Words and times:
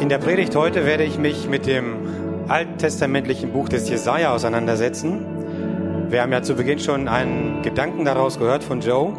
In 0.00 0.08
der 0.08 0.16
Predigt 0.16 0.56
heute 0.56 0.86
werde 0.86 1.04
ich 1.04 1.18
mich 1.18 1.46
mit 1.46 1.66
dem 1.66 2.48
alttestamentlichen 2.48 3.52
Buch 3.52 3.68
des 3.68 3.86
Jesaja 3.86 4.32
auseinandersetzen. 4.32 6.08
Wir 6.10 6.22
haben 6.22 6.32
ja 6.32 6.42
zu 6.42 6.54
Beginn 6.54 6.78
schon 6.78 7.06
einen 7.06 7.60
Gedanken 7.60 8.06
daraus 8.06 8.38
gehört 8.38 8.64
von 8.64 8.80
Joe. 8.80 9.12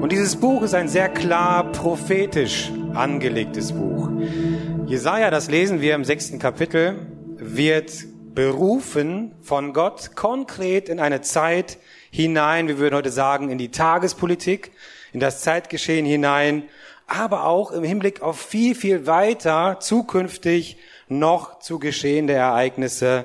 Und 0.00 0.10
dieses 0.10 0.34
Buch 0.34 0.62
ist 0.62 0.74
ein 0.74 0.88
sehr 0.88 1.08
klar 1.08 1.70
prophetisch 1.70 2.72
angelegtes 2.92 3.72
Buch. 3.72 4.10
Jesaja, 4.86 5.30
das 5.30 5.48
lesen 5.48 5.80
wir 5.80 5.94
im 5.94 6.04
sechsten 6.04 6.40
Kapitel, 6.40 6.96
wird 7.36 7.92
berufen 8.34 9.36
von 9.42 9.72
Gott 9.72 10.16
konkret 10.16 10.88
in 10.88 10.98
eine 10.98 11.20
Zeit 11.20 11.78
hinein, 12.10 12.66
wir 12.66 12.78
würden 12.78 12.96
heute 12.96 13.10
sagen, 13.10 13.48
in 13.48 13.58
die 13.58 13.70
Tagespolitik, 13.70 14.72
in 15.12 15.20
das 15.20 15.42
Zeitgeschehen 15.42 16.04
hinein, 16.04 16.64
aber 17.10 17.44
auch 17.44 17.72
im 17.72 17.82
Hinblick 17.82 18.22
auf 18.22 18.40
viel, 18.40 18.76
viel 18.76 19.06
weiter 19.06 19.78
zukünftig 19.80 20.76
noch 21.08 21.58
zu 21.58 21.80
geschehende 21.80 22.34
Ereignisse, 22.34 23.24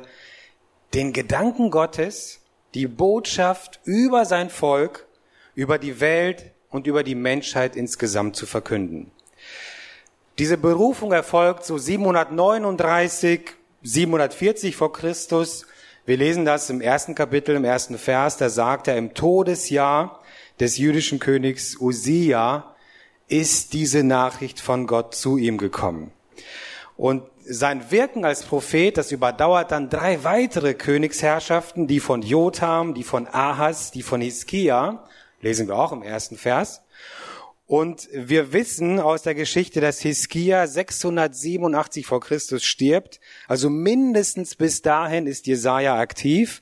den 0.95 1.13
Gedanken 1.13 1.69
Gottes, 1.69 2.41
die 2.73 2.87
Botschaft 2.87 3.79
über 3.83 4.25
sein 4.25 4.49
Volk, 4.49 5.05
über 5.53 5.77
die 5.77 5.99
Welt 5.99 6.51
und 6.71 6.87
über 6.87 7.03
die 7.03 7.13
Menschheit 7.13 7.75
insgesamt 7.75 8.35
zu 8.35 8.47
verkünden. 8.47 9.11
Diese 10.39 10.57
Berufung 10.57 11.11
erfolgt 11.11 11.63
so 11.63 11.77
739, 11.77 13.51
740 13.83 14.75
vor 14.75 14.93
Christus. 14.93 15.67
Wir 16.07 16.17
lesen 16.17 16.43
das 16.43 16.71
im 16.71 16.81
ersten 16.81 17.13
Kapitel, 17.13 17.55
im 17.55 17.65
ersten 17.65 17.99
Vers, 17.99 18.37
da 18.37 18.49
sagt 18.49 18.87
er, 18.87 18.97
im 18.97 19.13
Todesjahr 19.13 20.21
des 20.59 20.79
jüdischen 20.79 21.19
Königs 21.19 21.77
Usia 21.79 22.74
ist 23.27 23.73
diese 23.73 24.03
Nachricht 24.03 24.59
von 24.59 24.87
Gott 24.87 25.15
zu 25.15 25.37
ihm 25.37 25.57
gekommen. 25.57 26.11
Und 26.97 27.23
sein 27.47 27.91
Wirken 27.91 28.25
als 28.25 28.43
Prophet, 28.43 28.97
das 28.97 29.11
überdauert 29.11 29.71
dann 29.71 29.89
drei 29.89 30.23
weitere 30.23 30.73
Königsherrschaften, 30.73 31.87
die 31.87 31.99
von 31.99 32.21
Jotham, 32.21 32.93
die 32.93 33.03
von 33.03 33.27
Ahas, 33.27 33.91
die 33.91 34.01
von 34.01 34.21
Hiskia, 34.21 35.03
lesen 35.41 35.67
wir 35.67 35.75
auch 35.75 35.91
im 35.91 36.01
ersten 36.01 36.37
Vers. 36.37 36.81
Und 37.67 38.07
wir 38.13 38.53
wissen 38.53 38.99
aus 38.99 39.23
der 39.23 39.33
Geschichte, 39.33 39.81
dass 39.81 39.99
Hiskia 39.99 40.67
687 40.67 42.05
vor 42.05 42.21
Christus 42.21 42.63
stirbt. 42.63 43.19
Also 43.47 43.69
mindestens 43.69 44.55
bis 44.55 44.83
dahin 44.83 45.25
ist 45.25 45.47
Jesaja 45.47 45.97
aktiv. 45.97 46.61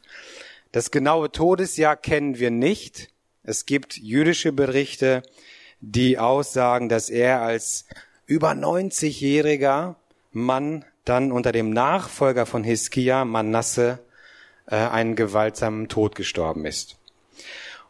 Das 0.72 0.92
genaue 0.92 1.32
Todesjahr 1.32 1.98
kennen 1.98 2.40
wir 2.40 2.52
nicht. 2.52 3.10
Es 3.44 3.66
gibt 3.66 3.98
jüdische 3.98 4.54
Berichte, 4.54 5.24
die 5.84 6.18
aussagen, 6.18 6.88
dass 6.88 7.10
er 7.10 7.42
als 7.42 7.86
über 8.26 8.52
90-jähriger 8.52 9.96
Mann 10.32 10.86
dann 11.04 11.32
unter 11.32 11.52
dem 11.52 11.72
Nachfolger 11.72 12.46
von 12.46 12.64
Hiskia, 12.64 13.26
Manasse, 13.26 14.00
äh, 14.68 14.76
einen 14.78 15.16
gewaltsamen 15.16 15.90
Tod 15.90 16.16
gestorben 16.16 16.66
ist. 16.66 16.96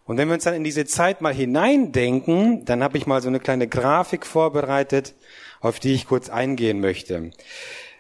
Und 0.06 0.18
wenn 0.18 0.28
wir 0.28 0.34
uns 0.34 0.44
dann 0.44 0.56
in 0.56 0.64
diese 0.64 0.86
Zeit 0.86 1.22
mal 1.22 1.34
hineindenken, 1.34 2.66
dann 2.66 2.84
habe 2.84 2.98
ich 2.98 3.06
mal 3.06 3.22
so 3.22 3.30
eine 3.30 3.40
kleine 3.40 3.68
Grafik 3.68 4.26
vorbereitet, 4.26 5.14
auf 5.62 5.80
die 5.80 5.94
ich 5.94 6.08
kurz 6.08 6.30
eingehen 6.30 6.82
möchte. 6.82 7.32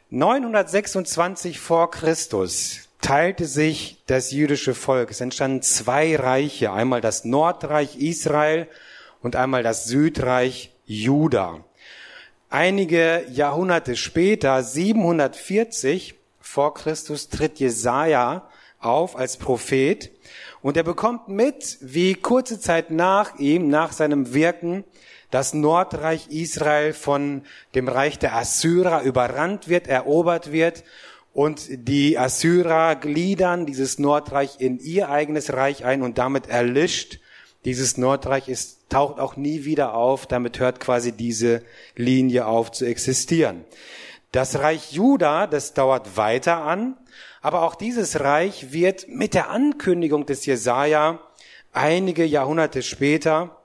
926 0.09 1.59
vor 1.59 1.91
Christus 1.91 2.89
teilte 3.00 3.45
sich 3.45 4.02
das 4.07 4.31
jüdische 4.31 4.73
Volk. 4.73 5.11
Es 5.11 5.22
entstanden 5.22 5.61
zwei 5.61 6.16
Reiche, 6.16 6.73
einmal 6.73 7.00
das 7.00 7.25
Nordreich 7.25 7.97
Israel 7.97 8.67
und 9.23 9.35
einmal 9.35 9.63
das 9.63 9.85
Südreich 9.85 10.71
Juda. 10.85 11.63
Einige 12.49 13.25
Jahrhunderte 13.31 13.95
später, 13.95 14.61
740 14.61 16.13
vor 16.39 16.75
Christus, 16.75 17.29
tritt 17.29 17.59
Jesaja 17.59 18.47
auf 18.79 19.17
als 19.17 19.38
Prophet 19.38 20.11
und 20.61 20.78
er 20.78 20.83
bekommt 20.83 21.29
mit, 21.29 21.78
wie 21.81 22.13
kurze 22.13 22.59
Zeit 22.59 22.91
nach 22.91 23.39
ihm, 23.39 23.69
nach 23.69 23.91
seinem 23.94 24.33
Wirken, 24.33 24.83
das 25.31 25.53
Nordreich 25.53 26.28
Israel 26.29 26.94
von 26.94 27.41
dem 27.73 27.88
Reich 27.88 28.19
der 28.19 28.35
Assyrer 28.35 29.01
überrannt 29.01 29.67
wird, 29.67 29.88
erobert 29.88 30.51
wird 30.51 30.83
und 31.31 31.66
die 31.69 32.19
Assyrer 32.19 32.95
gliedern 32.95 33.66
dieses 33.66 33.97
Nordreich 33.97 34.59
in 34.59 34.78
ihr 34.79 35.09
eigenes 35.09 35.53
Reich 35.53 35.85
ein 35.85 36.03
und 36.03 36.19
damit 36.19 36.50
erlischt 36.50 37.19
dieses 37.66 37.97
Nordreich 37.97 38.47
ist, 38.50 38.90
taucht 38.90 39.19
auch 39.19 39.35
nie 39.35 39.66
wieder 39.66 39.94
auf, 39.94 40.25
damit 40.25 40.59
hört 40.59 40.79
quasi 40.79 41.12
diese 41.12 41.63
Linie 41.96 42.46
auf 42.46 42.72
zu 42.72 42.85
existieren. 42.85 43.63
Das 44.31 44.59
Reich 44.59 44.91
Juda, 44.91 45.47
das 45.47 45.74
dauert 45.74 46.18
weiter 46.18 46.63
an, 46.63 46.97
aber 47.41 47.62
auch 47.63 47.75
dieses 47.75 48.19
Reich 48.19 48.72
wird 48.72 49.07
mit 49.07 49.34
der 49.34 49.50
Ankündigung 49.50 50.25
des 50.25 50.46
Jesaja 50.46 51.19
einige 51.72 52.25
Jahrhunderte 52.25 52.81
später 52.84 53.57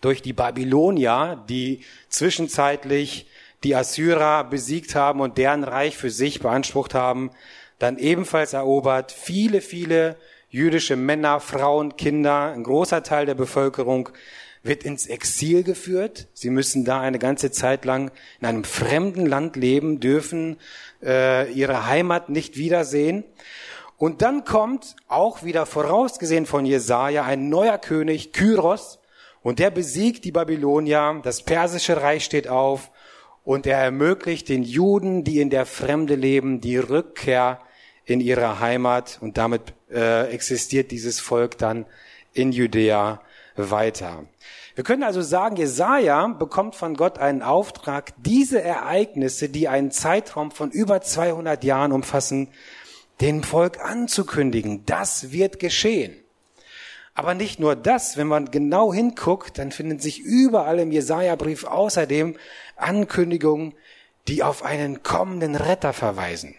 durch 0.00 0.22
die 0.22 0.32
Babylonier, 0.32 1.42
die 1.48 1.80
zwischenzeitlich 2.08 3.26
die 3.64 3.74
Assyrer 3.74 4.44
besiegt 4.44 4.94
haben 4.94 5.20
und 5.20 5.38
deren 5.38 5.64
Reich 5.64 5.96
für 5.96 6.10
sich 6.10 6.40
beansprucht 6.40 6.94
haben, 6.94 7.30
dann 7.78 7.98
ebenfalls 7.98 8.52
erobert. 8.52 9.12
Viele, 9.12 9.60
viele 9.60 10.16
jüdische 10.56 10.96
Männer, 10.96 11.38
Frauen, 11.38 11.98
Kinder, 11.98 12.52
ein 12.52 12.62
großer 12.62 13.02
Teil 13.02 13.26
der 13.26 13.34
Bevölkerung 13.34 14.08
wird 14.62 14.84
ins 14.84 15.06
Exil 15.06 15.62
geführt. 15.62 16.28
Sie 16.32 16.48
müssen 16.48 16.86
da 16.86 16.98
eine 16.98 17.18
ganze 17.18 17.50
Zeit 17.50 17.84
lang 17.84 18.10
in 18.40 18.46
einem 18.46 18.64
fremden 18.64 19.26
Land 19.26 19.56
leben, 19.56 20.00
dürfen 20.00 20.56
äh, 21.02 21.52
ihre 21.52 21.86
Heimat 21.86 22.30
nicht 22.30 22.56
wiedersehen. 22.56 23.22
Und 23.98 24.22
dann 24.22 24.44
kommt 24.44 24.96
auch 25.08 25.44
wieder 25.44 25.66
vorausgesehen 25.66 26.46
von 26.46 26.64
Jesaja 26.64 27.24
ein 27.24 27.50
neuer 27.50 27.76
König, 27.76 28.32
Kyros, 28.32 28.98
und 29.42 29.58
der 29.58 29.70
besiegt 29.70 30.24
die 30.24 30.32
Babylonier. 30.32 31.20
Das 31.22 31.42
persische 31.42 32.00
Reich 32.00 32.24
steht 32.24 32.48
auf 32.48 32.90
und 33.44 33.66
er 33.66 33.78
ermöglicht 33.78 34.48
den 34.48 34.62
Juden, 34.62 35.22
die 35.22 35.38
in 35.38 35.50
der 35.50 35.66
Fremde 35.66 36.14
leben, 36.14 36.62
die 36.62 36.78
Rückkehr 36.78 37.60
in 38.06 38.20
ihre 38.20 38.60
Heimat 38.60 39.18
und 39.20 39.36
damit 39.36 39.74
äh, 39.90 40.30
existiert 40.30 40.92
dieses 40.92 41.20
Volk 41.20 41.58
dann 41.58 41.84
in 42.32 42.52
Judäa 42.52 43.20
weiter. 43.56 44.24
Wir 44.76 44.84
können 44.84 45.02
also 45.02 45.22
sagen, 45.22 45.56
Jesaja 45.56 46.26
bekommt 46.28 46.76
von 46.76 46.94
Gott 46.94 47.18
einen 47.18 47.42
Auftrag, 47.42 48.12
diese 48.18 48.62
Ereignisse, 48.62 49.48
die 49.48 49.68
einen 49.68 49.90
Zeitraum 49.90 50.50
von 50.50 50.70
über 50.70 51.00
200 51.00 51.64
Jahren 51.64 51.92
umfassen, 51.92 52.48
dem 53.20 53.42
Volk 53.42 53.80
anzukündigen. 53.80 54.84
Das 54.84 55.32
wird 55.32 55.58
geschehen. 55.58 56.14
Aber 57.14 57.32
nicht 57.32 57.58
nur 57.58 57.74
das, 57.74 58.18
wenn 58.18 58.26
man 58.26 58.50
genau 58.50 58.92
hinguckt, 58.92 59.58
dann 59.58 59.72
finden 59.72 59.98
sich 59.98 60.20
überall 60.20 60.78
im 60.78 60.92
Jesaja-Brief 60.92 61.64
außerdem 61.64 62.36
Ankündigungen, 62.76 63.72
die 64.28 64.42
auf 64.42 64.62
einen 64.62 65.02
kommenden 65.02 65.56
Retter 65.56 65.94
verweisen 65.94 66.54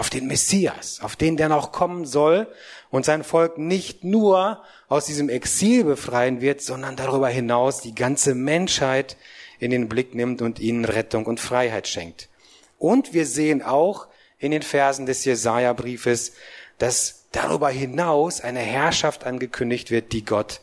auf 0.00 0.08
den 0.08 0.26
Messias, 0.26 1.00
auf 1.02 1.14
den, 1.14 1.36
der 1.36 1.50
noch 1.50 1.72
kommen 1.72 2.06
soll 2.06 2.48
und 2.88 3.04
sein 3.04 3.22
Volk 3.22 3.58
nicht 3.58 4.02
nur 4.02 4.62
aus 4.88 5.04
diesem 5.04 5.28
Exil 5.28 5.84
befreien 5.84 6.40
wird, 6.40 6.62
sondern 6.62 6.96
darüber 6.96 7.28
hinaus 7.28 7.82
die 7.82 7.94
ganze 7.94 8.34
Menschheit 8.34 9.18
in 9.58 9.70
den 9.70 9.90
Blick 9.90 10.14
nimmt 10.14 10.40
und 10.40 10.58
ihnen 10.58 10.86
Rettung 10.86 11.26
und 11.26 11.38
Freiheit 11.38 11.86
schenkt. 11.86 12.30
Und 12.78 13.12
wir 13.12 13.26
sehen 13.26 13.60
auch 13.60 14.06
in 14.38 14.52
den 14.52 14.62
Versen 14.62 15.04
des 15.04 15.26
Jesaja-Briefes, 15.26 16.32
dass 16.78 17.26
darüber 17.32 17.68
hinaus 17.68 18.40
eine 18.40 18.60
Herrschaft 18.60 19.24
angekündigt 19.24 19.90
wird, 19.90 20.12
die 20.12 20.24
Gott 20.24 20.62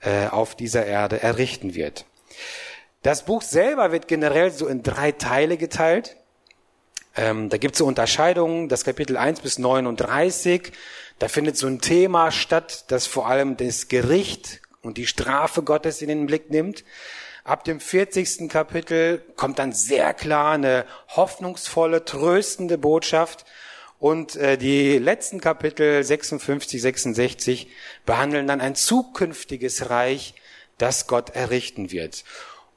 äh, 0.00 0.26
auf 0.26 0.56
dieser 0.56 0.86
Erde 0.86 1.22
errichten 1.22 1.76
wird. 1.76 2.04
Das 3.02 3.24
Buch 3.24 3.42
selber 3.42 3.92
wird 3.92 4.08
generell 4.08 4.50
so 4.50 4.66
in 4.66 4.82
drei 4.82 5.12
Teile 5.12 5.56
geteilt. 5.56 6.16
Ähm, 7.16 7.48
da 7.48 7.58
gibt 7.58 7.74
es 7.74 7.78
so 7.78 7.86
Unterscheidungen, 7.86 8.68
das 8.68 8.84
Kapitel 8.84 9.16
1 9.16 9.40
bis 9.40 9.58
39, 9.58 10.72
da 11.18 11.28
findet 11.28 11.56
so 11.56 11.66
ein 11.66 11.80
Thema 11.80 12.30
statt, 12.30 12.86
das 12.88 13.06
vor 13.06 13.28
allem 13.28 13.56
das 13.56 13.88
Gericht 13.88 14.60
und 14.80 14.96
die 14.96 15.06
Strafe 15.06 15.62
Gottes 15.62 16.02
in 16.02 16.08
den 16.08 16.26
Blick 16.26 16.50
nimmt. 16.50 16.84
Ab 17.44 17.64
dem 17.64 17.80
40. 17.80 18.48
Kapitel 18.48 19.22
kommt 19.36 19.58
dann 19.58 19.72
sehr 19.72 20.14
klar 20.14 20.52
eine 20.52 20.84
hoffnungsvolle, 21.08 22.04
tröstende 22.04 22.78
Botschaft. 22.78 23.44
Und 23.98 24.36
äh, 24.36 24.56
die 24.56 24.98
letzten 24.98 25.40
Kapitel 25.40 26.02
56, 26.02 26.80
66 26.80 27.68
behandeln 28.06 28.46
dann 28.46 28.60
ein 28.60 28.74
zukünftiges 28.74 29.90
Reich, 29.90 30.34
das 30.78 31.06
Gott 31.06 31.30
errichten 31.30 31.92
wird. 31.92 32.24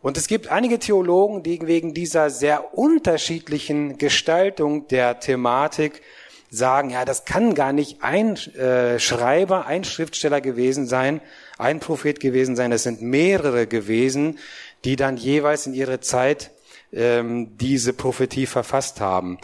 Und 0.06 0.18
es 0.18 0.28
gibt 0.28 0.50
einige 0.50 0.78
Theologen, 0.78 1.42
die 1.42 1.60
wegen 1.66 1.96
dieser 1.96 2.30
sehr 2.30 2.78
unterschiedlichen 2.78 3.98
Gestaltung 3.98 4.88
der 4.88 5.20
Thematik 5.20 6.04
sagen, 6.52 6.92
ja, 6.92 7.06
das 7.06 7.26
kann 7.26 7.56
gar 7.56 7.74
nicht 7.74 8.04
ein 8.04 8.36
äh, 8.36 9.00
Schreiber, 9.00 9.66
ein 9.66 9.84
Schriftsteller 9.84 10.42
gewesen 10.42 10.86
sein, 10.86 11.22
ein 11.58 11.80
Prophet 11.80 12.20
gewesen 12.20 12.56
sein, 12.56 12.70
das 12.70 12.84
sind 12.84 13.02
mehrere 13.02 13.66
gewesen, 13.66 14.38
die 14.84 14.96
dann 14.96 15.18
jeweils 15.18 15.66
in 15.66 15.74
ihre 15.74 16.02
Zeit 16.02 16.52
ähm, 16.94 17.58
diese 17.58 17.92
Prophetie 17.92 18.46
verfasst 18.46 19.02
haben. 19.02 19.40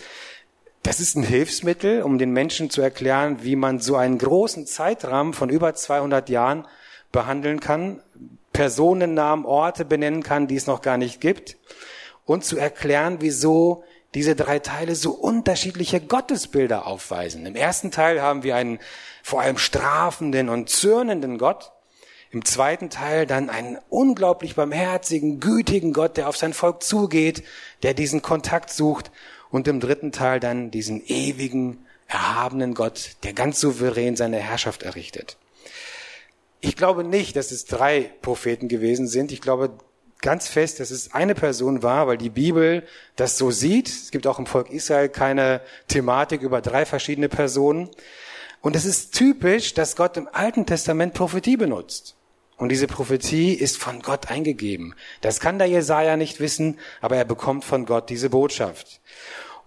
Das 0.84 1.00
ist 1.00 1.16
ein 1.16 1.24
Hilfsmittel, 1.24 2.04
um 2.04 2.19
den 2.19 2.34
Menschen 2.34 2.69
zu 2.69 2.84
erklären, 2.84 3.40
wie 3.42 3.56
man 3.56 3.80
so 3.80 3.96
einen 3.96 4.19
großen 4.19 4.68
Zeitrahmen 4.68 5.34
von 5.34 5.50
über 5.50 5.74
200 5.74 6.30
Jahren 6.30 6.68
behandeln 7.12 7.60
kann, 7.60 8.00
Personennamen, 8.53 9.45
Orte 9.45 9.86
benennen 9.86 10.24
kann, 10.24 10.48
die 10.48 10.56
es 10.56 10.68
noch 10.68 10.81
gar 10.81 10.98
nicht 10.98 11.21
gibt 11.21 11.57
und 12.25 12.45
zu 12.45 12.57
erklären, 12.57 13.18
wieso 13.19 13.83
diese 14.13 14.36
drei 14.36 14.59
Teile 14.59 14.95
so 14.95 15.12
unterschiedliche 15.12 16.01
Gottesbilder 16.01 16.86
aufweisen. 16.86 17.45
Im 17.45 17.56
ersten 17.56 17.92
Teil 17.92 18.21
haben 18.21 18.44
wir 18.44 18.56
einen 18.56 18.80
vor 19.24 19.42
allem 19.42 19.57
strafenden 19.57 20.50
und 20.50 20.69
zürnenden 20.69 21.38
Gott. 21.38 21.71
Im 22.31 22.45
zweiten 22.45 22.89
Teil 22.89 23.25
dann 23.25 23.50
einen 23.50 23.77
unglaublich 23.89 24.56
barmherzigen, 24.56 25.39
gütigen 25.39 25.94
Gott, 25.94 26.18
der 26.18 26.30
auf 26.30 26.38
sein 26.38 26.53
Volk 26.53 26.83
zugeht, 26.83 27.44
der 27.83 27.94
diesen 27.94 28.21
Kontakt 28.21 28.69
sucht. 28.69 29.12
Und 29.50 29.68
im 29.68 29.81
dritten 29.81 30.13
Teil 30.13 30.39
dann 30.39 30.71
diesen 30.71 31.06
ewigen, 31.06 31.86
erhabenen 32.07 32.74
Gott, 32.74 33.12
der 33.24 33.33
ganz 33.33 33.59
souverän 33.59 34.15
seine 34.15 34.38
Herrschaft 34.38 34.83
errichtet. 34.83 35.38
Ich 36.62 36.75
glaube 36.75 37.04
nicht, 37.04 37.36
dass 37.36 37.52
es 37.52 37.66
drei 37.66 38.12
Propheten 38.22 38.68
gewesen 38.68 39.08
sind. 39.08 39.31
Ich 39.31 39.42
glaube, 39.42 39.72
ganz 40.22 40.48
fest, 40.48 40.80
dass 40.80 40.92
es 40.92 41.13
eine 41.13 41.34
Person 41.34 41.81
war, 41.84 42.08
weil 42.08 42.18
die 42.18 42.30
Bibel 42.30 42.84
das 43.16 43.38
so 43.38 43.50
sieht. 43.50 43.90
Es 43.90 44.12
gibt 44.12 44.28
auch 44.28 44.40
im 44.40 44.46
Volk 44.46 44.69
Israel 44.69 45.10
keine 45.10 45.62
Thematik 45.88 46.42
über 46.42 46.62
drei 46.62 46.86
verschiedene 46.86 47.30
Personen. 47.30 47.90
Und 48.62 48.75
es 48.75 48.86
ist 48.86 49.16
typisch, 49.16 49.74
dass 49.74 49.96
Gott 49.96 50.18
im 50.18 50.30
Alten 50.31 50.68
Testament 50.68 51.16
Prophetie 51.16 51.58
benutzt. 51.58 52.16
Und 52.58 52.69
diese 52.69 52.86
Prophetie 52.86 53.54
ist 53.54 53.78
von 53.78 54.04
Gott 54.04 54.30
eingegeben. 54.30 54.94
Das 55.22 55.40
kann 55.40 55.58
der 55.58 55.68
Jesaja 55.68 56.16
nicht 56.16 56.40
wissen, 56.40 56.78
aber 57.02 57.16
er 57.16 57.25
bekommt 57.25 57.66
von 57.66 57.88
Gott 57.88 58.12
diese 58.12 58.30
Botschaft. 58.30 59.02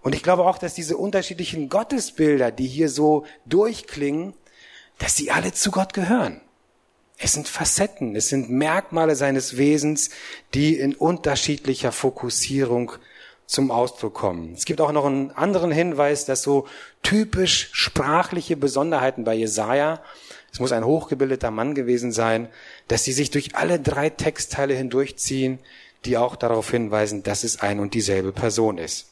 Und 0.01 0.15
ich 0.15 0.23
glaube 0.23 0.45
auch, 0.45 0.57
dass 0.57 0.75
diese 0.75 0.95
unterschiedlichen 0.95 1.67
Gottesbilder, 1.67 2.51
die 2.51 2.67
hier 2.67 2.87
so 2.87 3.25
durchklingen, 3.45 4.33
dass 4.97 5.17
sie 5.17 5.29
alle 5.29 5.51
zu 5.51 5.71
Gott 5.71 5.93
gehören. 5.93 6.39
Es 7.17 7.33
sind 7.33 7.47
Facetten, 7.47 8.15
es 8.15 8.29
sind 8.29 8.49
Merkmale 8.49 9.15
seines 9.15 9.57
Wesens, 9.57 10.09
die 10.53 10.77
in 10.77 10.95
unterschiedlicher 10.95 11.91
Fokussierung 11.91 12.91
zum 13.45 13.71
Ausdruck 13.71 14.13
kommen. 14.13 14.53
Es 14.53 14.65
gibt 14.65 14.81
auch 14.81 14.91
noch 14.91 15.05
einen 15.05 15.31
anderen 15.31 15.71
Hinweis, 15.71 16.25
dass 16.25 16.41
so 16.41 16.67
typisch 17.03 17.69
sprachliche 17.71 18.57
Besonderheiten 18.57 19.23
bei 19.23 19.35
Jesaja, 19.35 20.01
es 20.51 20.59
muss 20.59 20.71
ein 20.71 20.85
hochgebildeter 20.85 21.51
Mann 21.51 21.75
gewesen 21.75 22.11
sein, 22.11 22.47
dass 22.87 23.03
sie 23.03 23.13
sich 23.13 23.29
durch 23.29 23.55
alle 23.55 23.79
drei 23.79 24.09
Textteile 24.09 24.73
hindurchziehen, 24.73 25.59
die 26.05 26.17
auch 26.17 26.35
darauf 26.35 26.71
hinweisen, 26.71 27.23
dass 27.23 27.43
es 27.43 27.61
ein 27.61 27.79
und 27.79 27.93
dieselbe 27.93 28.31
Person 28.31 28.77
ist. 28.77 29.07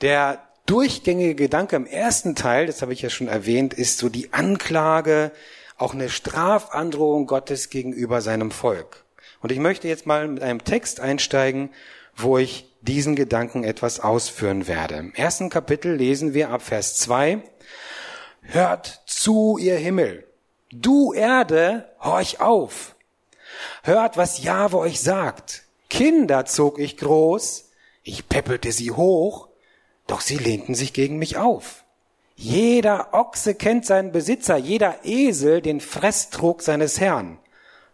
Der 0.00 0.46
durchgängige 0.66 1.34
Gedanke 1.34 1.76
im 1.76 1.86
ersten 1.86 2.34
Teil, 2.34 2.66
das 2.66 2.82
habe 2.82 2.92
ich 2.92 3.02
ja 3.02 3.10
schon 3.10 3.28
erwähnt, 3.28 3.74
ist 3.74 3.98
so 3.98 4.08
die 4.08 4.32
Anklage, 4.32 5.30
auch 5.76 5.94
eine 5.94 6.08
Strafandrohung 6.08 7.26
Gottes 7.26 7.70
gegenüber 7.70 8.20
seinem 8.20 8.50
Volk. 8.50 9.04
Und 9.40 9.52
ich 9.52 9.58
möchte 9.58 9.88
jetzt 9.88 10.06
mal 10.06 10.26
mit 10.28 10.42
einem 10.42 10.64
Text 10.64 11.00
einsteigen, 11.00 11.70
wo 12.16 12.38
ich 12.38 12.70
diesen 12.80 13.16
Gedanken 13.16 13.64
etwas 13.64 14.00
ausführen 14.00 14.68
werde. 14.68 14.96
Im 14.96 15.14
ersten 15.14 15.50
Kapitel 15.50 15.94
lesen 15.94 16.34
wir 16.34 16.50
ab 16.50 16.62
Vers 16.62 16.96
2, 16.98 17.42
Hört 18.42 19.02
zu, 19.06 19.56
ihr 19.58 19.76
Himmel, 19.76 20.26
du 20.70 21.12
Erde, 21.14 21.90
horch 22.00 22.40
auf. 22.40 22.94
Hört, 23.82 24.16
was 24.16 24.42
Jahwe 24.42 24.78
euch 24.78 25.00
sagt. 25.00 25.64
Kinder 25.88 26.44
zog 26.44 26.78
ich 26.78 26.96
groß, 26.96 27.70
ich 28.02 28.28
peppelte 28.28 28.72
sie 28.72 28.90
hoch, 28.90 29.48
doch 30.06 30.20
sie 30.20 30.36
lehnten 30.36 30.74
sich 30.74 30.92
gegen 30.92 31.16
mich 31.18 31.38
auf. 31.38 31.83
Jeder 32.36 33.14
Ochse 33.14 33.54
kennt 33.54 33.86
seinen 33.86 34.12
Besitzer, 34.12 34.56
jeder 34.56 35.04
Esel 35.04 35.62
den 35.62 35.80
Fresstrog 35.80 36.62
seines 36.62 37.00
Herrn. 37.00 37.38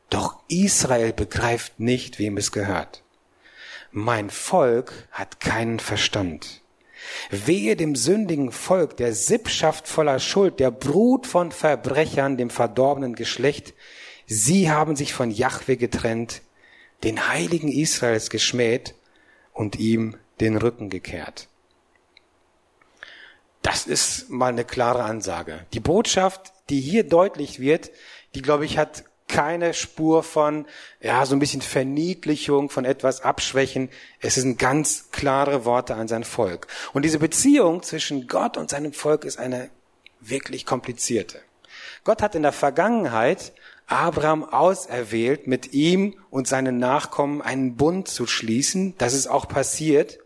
Doch 0.09 0.41
Israel 0.49 1.13
begreift 1.13 1.79
nicht, 1.79 2.19
wem 2.19 2.37
es 2.37 2.51
gehört. 2.51 3.03
Mein 3.93 4.31
Volk 4.31 5.09
hat 5.11 5.41
keinen 5.41 5.79
Verstand. 5.79 6.63
Wehe 7.31 7.77
dem 7.77 7.97
sündigen 7.97 8.53
Volk, 8.53 8.97
der 8.97 9.15
Sippschaft 9.15 9.89
voller 9.89 10.19
Schuld, 10.19 10.61
der 10.61 10.71
Brut 10.71 11.27
von 11.27 11.53
Verbrechern, 11.53 12.37
dem 12.37 12.51
verdorbenen 12.51 13.15
Geschlecht. 13.15 13.75
Sie 14.27 14.71
haben 14.71 14.97
sich 14.97 15.13
von 15.13 15.31
Jahwe 15.31 15.77
getrennt, 15.77 16.43
den 17.03 17.29
Heiligen 17.29 17.71
Israels 17.71 18.31
geschmäht 18.31 18.95
und 19.53 19.77
ihm 19.77 20.17
den 20.41 20.57
Rücken 20.57 20.89
gekehrt. 20.89 21.50
Das 23.63 23.87
ist 23.87 24.31
mal 24.31 24.49
eine 24.49 24.65
klare 24.65 25.05
Ansage. 25.05 25.67
Die 25.73 25.81
Botschaft, 25.81 26.53
die 26.71 26.81
hier 26.81 27.05
deutlich 27.05 27.61
wird, 27.61 27.91
die, 28.35 28.43
glaube 28.43 28.65
ich, 28.65 28.79
hat 28.79 29.05
keine 29.29 29.75
Spur 29.75 30.23
von, 30.23 30.67
ja, 31.01 31.25
so 31.25 31.37
ein 31.37 31.39
bisschen 31.39 31.63
Verniedlichung, 31.63 32.69
von 32.69 32.85
etwas 32.85 33.21
Abschwächen. 33.21 33.89
Es 34.21 34.35
sind 34.35 34.59
ganz 34.59 35.11
klare 35.13 35.65
Worte 35.65 35.95
an 35.95 36.09
sein 36.09 36.25
Volk. 36.25 36.67
Und 36.93 37.05
diese 37.05 37.21
Beziehung 37.21 37.83
zwischen 37.83 38.27
Gott 38.27 38.57
und 38.57 38.71
seinem 38.71 38.93
Volk 38.93 39.25
ist 39.25 39.39
eine 39.39 39.71
wirklich 40.21 40.67
komplizierte. 40.67 41.41
Gott 42.03 42.23
hat 42.23 42.35
in 42.35 42.43
der 42.43 42.53
Vergangenheit 42.53 43.53
Abraham 43.87 44.45
auserwählt, 44.45 45.47
mit 45.47 45.73
ihm 45.73 46.15
und 46.31 46.47
seinen 46.47 46.79
Nachkommen 46.79 47.43
einen 47.43 47.77
Bund 47.77 48.09
zu 48.09 48.27
schließen. 48.27 48.95
Das 48.99 49.15
ist 49.15 49.27
auch 49.27 49.49
passiert. 49.49 50.19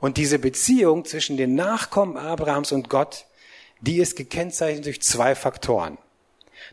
Und 0.00 0.16
diese 0.16 0.38
Beziehung 0.38 1.04
zwischen 1.04 1.36
den 1.36 1.54
Nachkommen 1.54 2.16
Abrahams 2.16 2.72
und 2.72 2.88
Gott, 2.88 3.26
die 3.80 3.98
ist 3.98 4.16
gekennzeichnet 4.16 4.86
durch 4.86 5.02
zwei 5.02 5.34
Faktoren. 5.34 5.98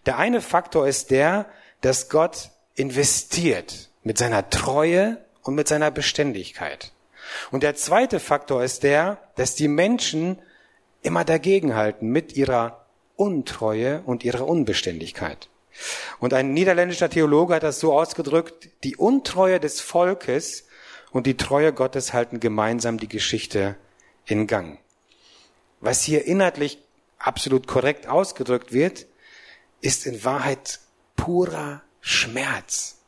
Der 0.06 0.18
eine 0.18 0.42
Faktor 0.42 0.88
ist 0.88 1.12
der, 1.12 1.46
dass 1.82 2.10
Gott 2.10 2.50
investiert 2.76 3.90
mit 4.04 4.18
seiner 4.18 4.50
Treue 4.50 5.18
und 5.44 5.56
mit 5.56 5.68
seiner 5.68 5.92
Beständigkeit. 5.92 6.92
Und 7.52 7.64
der 7.64 7.76
zweite 7.76 8.20
Faktor 8.20 8.64
ist 8.64 8.84
der, 8.84 9.18
dass 9.36 9.56
die 9.56 9.68
Menschen 9.68 10.40
immer 11.02 11.26
dagegenhalten 11.26 12.10
mit 12.10 12.36
ihrer 12.36 12.86
Untreue 13.16 14.02
und 14.06 14.24
ihrer 14.24 14.48
Unbeständigkeit. 14.48 15.50
Und 16.20 16.34
ein 16.34 16.54
niederländischer 16.54 17.10
Theologe 17.10 17.56
hat 17.56 17.64
das 17.64 17.80
so 17.80 17.98
ausgedrückt, 17.98 18.70
die 18.84 18.96
Untreue 18.96 19.60
des 19.60 19.80
Volkes 19.82 20.67
und 21.18 21.26
die 21.26 21.36
Treue 21.36 21.74
Gottes 21.74 22.14
halten 22.14 22.40
gemeinsam 22.40 23.00
die 23.00 23.08
Geschichte 23.08 23.76
in 24.28 24.46
Gang. 24.46 24.78
Was 25.80 26.04
hier 26.04 26.26
inhaltlich 26.26 26.78
absolut 27.18 27.66
korrekt 27.66 28.08
ausgedrückt 28.08 28.72
wird, 28.72 29.08
ist 29.82 30.06
in 30.06 30.24
Wahrheit 30.24 30.80
purer 31.16 31.82
Schmerz, 32.02 33.00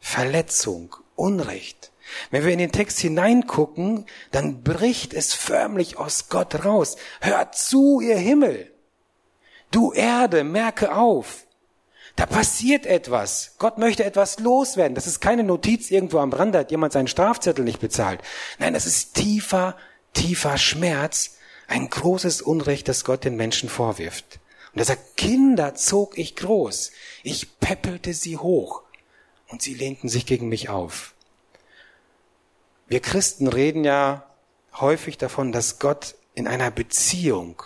Verletzung, 0.00 0.96
Unrecht. 1.14 1.92
Wenn 2.32 2.44
wir 2.44 2.52
in 2.52 2.58
den 2.58 2.72
Text 2.72 2.98
hineingucken, 2.98 4.06
dann 4.32 4.64
bricht 4.64 5.14
es 5.14 5.32
förmlich 5.32 5.98
aus 5.98 6.30
Gott 6.30 6.64
raus. 6.64 6.96
Hört 7.20 7.54
zu, 7.54 8.00
ihr 8.00 8.16
Himmel. 8.16 8.72
Du 9.70 9.92
Erde, 9.92 10.42
merke 10.42 10.96
auf. 10.96 11.46
Da 12.20 12.26
passiert 12.26 12.84
etwas. 12.84 13.54
Gott 13.56 13.78
möchte 13.78 14.04
etwas 14.04 14.40
loswerden. 14.40 14.94
Das 14.94 15.06
ist 15.06 15.20
keine 15.20 15.42
Notiz 15.42 15.90
irgendwo 15.90 16.18
am 16.18 16.34
Rand, 16.34 16.54
hat 16.54 16.70
jemand 16.70 16.92
seinen 16.92 17.08
Strafzettel 17.08 17.64
nicht 17.64 17.80
bezahlt. 17.80 18.20
Nein, 18.58 18.74
das 18.74 18.84
ist 18.84 19.14
tiefer, 19.14 19.74
tiefer 20.12 20.58
Schmerz, 20.58 21.38
ein 21.66 21.88
großes 21.88 22.42
Unrecht, 22.42 22.88
das 22.88 23.04
Gott 23.04 23.24
den 23.24 23.36
Menschen 23.36 23.70
vorwirft. 23.70 24.38
Und 24.74 24.80
er 24.80 24.84
sagt, 24.84 25.16
Kinder 25.16 25.74
zog 25.76 26.18
ich 26.18 26.36
groß, 26.36 26.92
ich 27.22 27.58
peppelte 27.58 28.12
sie 28.12 28.36
hoch 28.36 28.82
und 29.48 29.62
sie 29.62 29.72
lehnten 29.72 30.10
sich 30.10 30.26
gegen 30.26 30.50
mich 30.50 30.68
auf. 30.68 31.14
Wir 32.86 33.00
Christen 33.00 33.48
reden 33.48 33.82
ja 33.82 34.26
häufig 34.74 35.16
davon, 35.16 35.52
dass 35.52 35.78
Gott 35.78 36.16
in 36.34 36.46
einer 36.46 36.70
Beziehung 36.70 37.62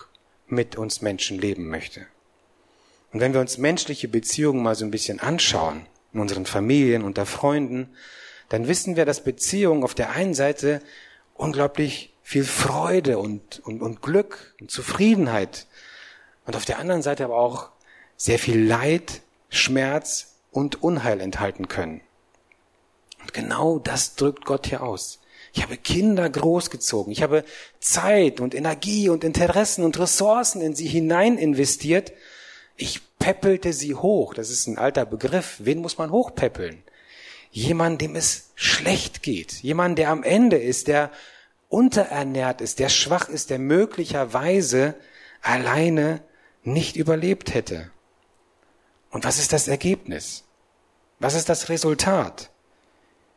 mit 0.46 0.76
uns 0.76 1.02
Menschen 1.02 1.40
leben 1.40 1.66
möchte. 1.66 2.06
Und 3.14 3.20
wenn 3.20 3.32
wir 3.32 3.40
uns 3.40 3.58
menschliche 3.58 4.08
Beziehungen 4.08 4.60
mal 4.60 4.74
so 4.74 4.84
ein 4.84 4.90
bisschen 4.90 5.20
anschauen, 5.20 5.86
in 6.12 6.18
unseren 6.18 6.46
Familien, 6.46 7.04
unter 7.04 7.26
Freunden, 7.26 7.88
dann 8.48 8.66
wissen 8.66 8.96
wir, 8.96 9.04
dass 9.04 9.22
Beziehungen 9.22 9.84
auf 9.84 9.94
der 9.94 10.10
einen 10.10 10.34
Seite 10.34 10.82
unglaublich 11.34 12.12
viel 12.24 12.42
Freude 12.42 13.18
und, 13.18 13.60
und, 13.60 13.82
und 13.82 14.02
Glück 14.02 14.56
und 14.60 14.72
Zufriedenheit 14.72 15.68
und 16.44 16.56
auf 16.56 16.64
der 16.64 16.80
anderen 16.80 17.02
Seite 17.02 17.24
aber 17.24 17.36
auch 17.36 17.70
sehr 18.16 18.40
viel 18.40 18.60
Leid, 18.60 19.20
Schmerz 19.48 20.34
und 20.50 20.82
Unheil 20.82 21.20
enthalten 21.20 21.68
können. 21.68 22.00
Und 23.20 23.32
genau 23.32 23.78
das 23.78 24.16
drückt 24.16 24.44
Gott 24.44 24.66
hier 24.66 24.82
aus. 24.82 25.20
Ich 25.52 25.62
habe 25.62 25.76
Kinder 25.76 26.28
großgezogen. 26.28 27.12
Ich 27.12 27.22
habe 27.22 27.44
Zeit 27.78 28.40
und 28.40 28.56
Energie 28.56 29.08
und 29.08 29.22
Interessen 29.22 29.84
und 29.84 30.00
Ressourcen 30.00 30.60
in 30.60 30.74
sie 30.74 30.88
hinein 30.88 31.38
investiert, 31.38 32.12
ich 32.76 33.00
peppelte 33.18 33.72
sie 33.72 33.94
hoch. 33.94 34.34
Das 34.34 34.50
ist 34.50 34.66
ein 34.66 34.78
alter 34.78 35.06
Begriff. 35.06 35.56
Wen 35.60 35.80
muss 35.80 35.98
man 35.98 36.10
hochpeppeln? 36.10 36.84
jemand, 37.54 38.00
dem 38.00 38.16
es 38.16 38.50
schlecht 38.56 39.22
geht, 39.22 39.62
jemand, 39.62 39.96
der 39.96 40.10
am 40.10 40.24
Ende 40.24 40.56
ist, 40.56 40.88
der 40.88 41.10
unterernährt 41.68 42.60
ist, 42.60 42.80
der 42.80 42.88
schwach 42.88 43.28
ist, 43.28 43.48
der 43.48 43.60
möglicherweise 43.60 44.96
alleine 45.40 46.20
nicht 46.64 46.96
überlebt 46.96 47.54
hätte. 47.54 47.90
Und 49.10 49.24
was 49.24 49.38
ist 49.38 49.52
das 49.52 49.68
Ergebnis? 49.68 50.42
Was 51.20 51.34
ist 51.34 51.48
das 51.48 51.68
Resultat? 51.68 52.50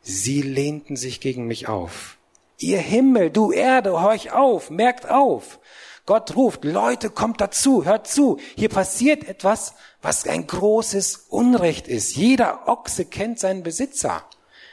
Sie 0.02 0.42
lehnten 0.42 0.96
sich 0.96 1.20
gegen 1.20 1.46
mich 1.46 1.68
auf. 1.68 2.18
Ihr 2.58 2.80
Himmel, 2.80 3.30
du 3.30 3.52
Erde, 3.52 4.00
horch 4.00 4.32
auf, 4.32 4.68
merkt 4.68 5.08
auf. 5.08 5.60
Gott 6.08 6.36
ruft, 6.36 6.64
Leute, 6.64 7.10
kommt 7.10 7.38
dazu, 7.38 7.84
hört 7.84 8.08
zu. 8.08 8.38
Hier 8.56 8.70
passiert 8.70 9.28
etwas, 9.28 9.74
was 10.00 10.26
ein 10.26 10.46
großes 10.46 11.26
Unrecht 11.28 11.86
ist. 11.86 12.16
Jeder 12.16 12.66
Ochse 12.66 13.04
kennt 13.04 13.38
seinen 13.38 13.62
Besitzer. 13.62 14.24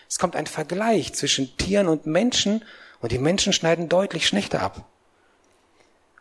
Es 0.08 0.18
kommt 0.18 0.38
ein 0.38 0.48
Vergleich 0.48 1.14
zwischen 1.14 1.58
Tieren 1.58 1.90
und 1.90 2.06
Menschen 2.06 2.64
und 3.02 3.12
die 3.12 3.18
Menschen 3.18 3.52
schneiden 3.52 3.90
deutlich 3.90 4.28
schlechter 4.28 4.62
ab. 4.62 4.88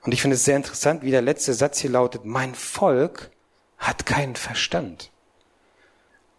Und 0.02 0.12
ich 0.12 0.20
finde 0.20 0.34
es 0.34 0.44
sehr 0.44 0.56
interessant, 0.56 1.04
wie 1.04 1.12
der 1.12 1.22
letzte 1.22 1.54
Satz 1.54 1.78
hier 1.78 1.90
lautet, 1.90 2.24
mein 2.24 2.56
Volk 2.56 3.30
hat 3.78 4.06
keinen 4.06 4.34
Verstand. 4.34 5.12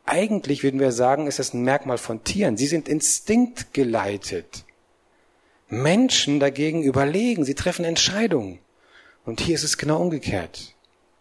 Eigentlich 0.05 0.63
würden 0.63 0.81
wir 0.81 0.91
sagen, 0.91 1.27
ist 1.27 1.39
es 1.39 1.53
ein 1.53 1.63
Merkmal 1.63 1.97
von 1.97 2.25
Tieren. 2.25 2.57
Sie 2.57 2.67
sind 2.67 2.89
instinktgeleitet. 2.89 4.65
Menschen 5.69 6.41
dagegen 6.41 6.83
überlegen, 6.83 7.45
sie 7.45 7.55
treffen 7.55 7.85
Entscheidungen. 7.85 8.59
Und 9.25 9.41
hier 9.41 9.55
ist 9.55 9.63
es 9.63 9.77
genau 9.77 10.01
umgekehrt. 10.01 10.75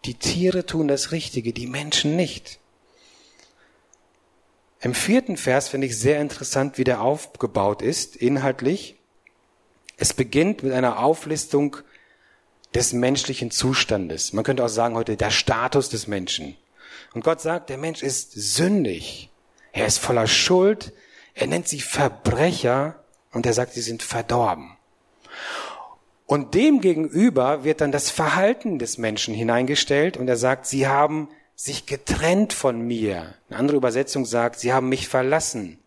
Die 0.05 0.13
Tiere 0.13 0.65
tun 0.65 0.87
das 0.87 1.11
Richtige, 1.11 1.51
die 1.51 1.67
Menschen 1.67 2.15
nicht. 2.15 2.59
Im 4.79 4.93
vierten 4.93 5.35
Vers 5.35 5.69
finde 5.69 5.87
ich 5.87 5.97
sehr 5.97 6.21
interessant, 6.21 6.77
wie 6.77 6.83
der 6.83 7.01
aufgebaut 7.01 7.81
ist, 7.81 8.15
inhaltlich. 8.15 8.95
Es 9.97 10.13
beginnt 10.13 10.61
mit 10.61 10.73
einer 10.73 10.99
Auflistung 10.99 11.77
des 12.75 12.93
menschlichen 12.93 13.49
Zustandes. 13.49 14.33
Man 14.33 14.43
könnte 14.43 14.63
auch 14.63 14.69
sagen 14.69 14.95
heute 14.95 15.17
der 15.17 15.31
Status 15.31 15.89
des 15.89 16.07
Menschen. 16.07 16.55
Und 17.13 17.23
Gott 17.23 17.41
sagt, 17.41 17.69
der 17.69 17.77
Mensch 17.77 18.03
ist 18.03 18.33
sündig. 18.33 19.29
Er 19.71 19.87
ist 19.87 19.97
voller 19.97 20.27
Schuld. 20.27 20.93
Er 21.33 21.47
nennt 21.47 21.67
sie 21.67 21.81
Verbrecher 21.81 23.03
und 23.31 23.45
er 23.45 23.53
sagt, 23.53 23.73
sie 23.73 23.81
sind 23.81 24.03
verdorben. 24.03 24.74
Und 26.25 26.55
dem 26.55 26.81
gegenüber 26.81 27.63
wird 27.63 27.81
dann 27.81 27.91
das 27.91 28.09
Verhalten 28.09 28.79
des 28.79 28.97
Menschen 28.97 29.33
hineingestellt 29.33 30.17
und 30.17 30.27
er 30.27 30.37
sagt, 30.37 30.65
sie 30.65 30.87
haben 30.87 31.29
sich 31.55 31.85
getrennt 31.85 32.51
von 32.51 32.81
mir. 32.81 33.35
Eine 33.49 33.59
andere 33.59 33.77
Übersetzung 33.77 34.25
sagt, 34.25 34.59
sie 34.59 34.73
haben 34.73 34.89
mich 34.89 35.07
verlassen. 35.07 35.79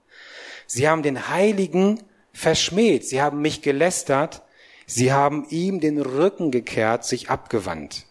Sie 0.66 0.88
haben 0.88 1.02
den 1.02 1.28
Heiligen 1.28 2.00
verschmäht. 2.33 3.07
Sie 3.07 3.21
haben 3.21 3.42
mich 3.42 3.62
gelästert. 3.62 4.42
Sie 4.87 5.12
haben 5.12 5.47
ihm 5.50 5.80
den 5.80 6.00
Rücken 6.00 6.50
gekehrt, 6.50 7.04
sich 7.04 7.30
abgewandt. 7.30 8.07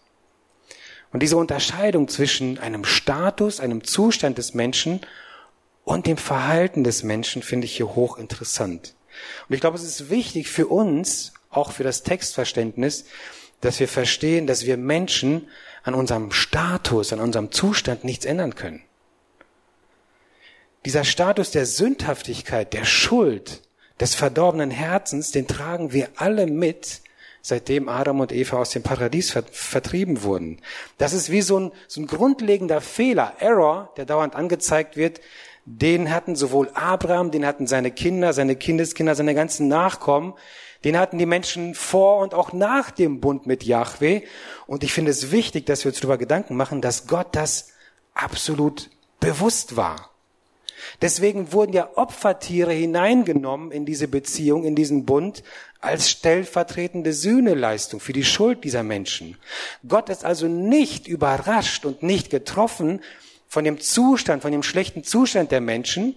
Und 1.12 1.22
diese 1.22 1.38
Unterscheidung 1.38 2.08
zwischen 2.08 2.58
einem 2.58 2.84
Status, 2.84 3.60
einem 3.60 3.82
Zustand 3.82 4.38
des 4.38 4.54
Menschen 4.54 5.00
und 5.84 6.06
dem 6.06 6.18
Verhalten 6.18 6.84
des 6.84 7.02
Menschen 7.02 7.42
finde 7.42 7.64
ich 7.64 7.76
hier 7.76 7.94
hochinteressant. 7.94 8.94
Und 9.48 9.54
ich 9.54 9.60
glaube, 9.60 9.76
es 9.76 9.82
ist 9.82 10.10
wichtig 10.10 10.48
für 10.48 10.66
uns, 10.66 11.32
auch 11.50 11.72
für 11.72 11.84
das 11.84 12.02
Textverständnis, 12.02 13.04
dass 13.60 13.80
wir 13.80 13.88
verstehen, 13.88 14.46
dass 14.46 14.66
wir 14.66 14.76
Menschen 14.76 15.48
an 15.82 15.94
unserem 15.94 16.32
Status, 16.32 17.12
an 17.12 17.20
unserem 17.20 17.50
Zustand 17.50 18.04
nichts 18.04 18.24
ändern 18.24 18.54
können. 18.54 18.82
Dieser 20.84 21.04
Status 21.04 21.50
der 21.50 21.66
Sündhaftigkeit, 21.66 22.72
der 22.72 22.84
Schuld, 22.84 23.62
des 24.00 24.14
verdorbenen 24.14 24.70
Herzens, 24.70 25.32
den 25.32 25.46
tragen 25.46 25.92
wir 25.92 26.08
alle 26.16 26.46
mit, 26.46 27.00
seitdem 27.42 27.88
Adam 27.88 28.20
und 28.20 28.32
Eva 28.32 28.58
aus 28.58 28.70
dem 28.70 28.82
Paradies 28.82 29.30
vertrieben 29.30 30.22
wurden. 30.22 30.60
Das 30.98 31.12
ist 31.12 31.30
wie 31.30 31.42
so 31.42 31.58
ein, 31.58 31.72
so 31.86 32.00
ein 32.00 32.06
grundlegender 32.06 32.80
Fehler, 32.80 33.34
Error, 33.38 33.92
der 33.96 34.04
dauernd 34.04 34.34
angezeigt 34.34 34.96
wird. 34.96 35.20
Den 35.64 36.10
hatten 36.10 36.36
sowohl 36.36 36.70
Abraham, 36.74 37.30
den 37.30 37.44
hatten 37.44 37.66
seine 37.66 37.90
Kinder, 37.90 38.32
seine 38.32 38.56
Kindeskinder, 38.56 39.14
seine 39.14 39.34
ganzen 39.34 39.68
Nachkommen. 39.68 40.34
Den 40.84 40.96
hatten 40.96 41.18
die 41.18 41.26
Menschen 41.26 41.74
vor 41.74 42.18
und 42.18 42.34
auch 42.34 42.52
nach 42.52 42.90
dem 42.90 43.20
Bund 43.20 43.46
mit 43.46 43.64
Yahweh. 43.64 44.22
Und 44.66 44.84
ich 44.84 44.92
finde 44.92 45.10
es 45.10 45.32
wichtig, 45.32 45.66
dass 45.66 45.84
wir 45.84 45.90
uns 45.90 45.98
darüber 45.98 46.18
Gedanken 46.18 46.56
machen, 46.56 46.80
dass 46.80 47.06
Gott 47.06 47.28
das 47.32 47.72
absolut 48.14 48.90
bewusst 49.20 49.76
war. 49.76 50.10
Deswegen 51.02 51.52
wurden 51.52 51.72
ja 51.72 51.90
Opfertiere 51.96 52.72
hineingenommen 52.72 53.72
in 53.72 53.84
diese 53.84 54.08
Beziehung, 54.08 54.64
in 54.64 54.76
diesen 54.76 55.04
Bund, 55.04 55.42
als 55.80 56.10
stellvertretende 56.10 57.12
Sühneleistung 57.12 58.00
für 58.00 58.12
die 58.12 58.24
Schuld 58.24 58.64
dieser 58.64 58.82
Menschen. 58.82 59.36
Gott 59.86 60.08
ist 60.08 60.24
also 60.24 60.46
nicht 60.46 61.06
überrascht 61.06 61.84
und 61.84 62.02
nicht 62.02 62.30
getroffen 62.30 63.00
von 63.46 63.64
dem 63.64 63.80
Zustand, 63.80 64.42
von 64.42 64.52
dem 64.52 64.62
schlechten 64.62 65.04
Zustand 65.04 65.52
der 65.52 65.60
Menschen. 65.60 66.16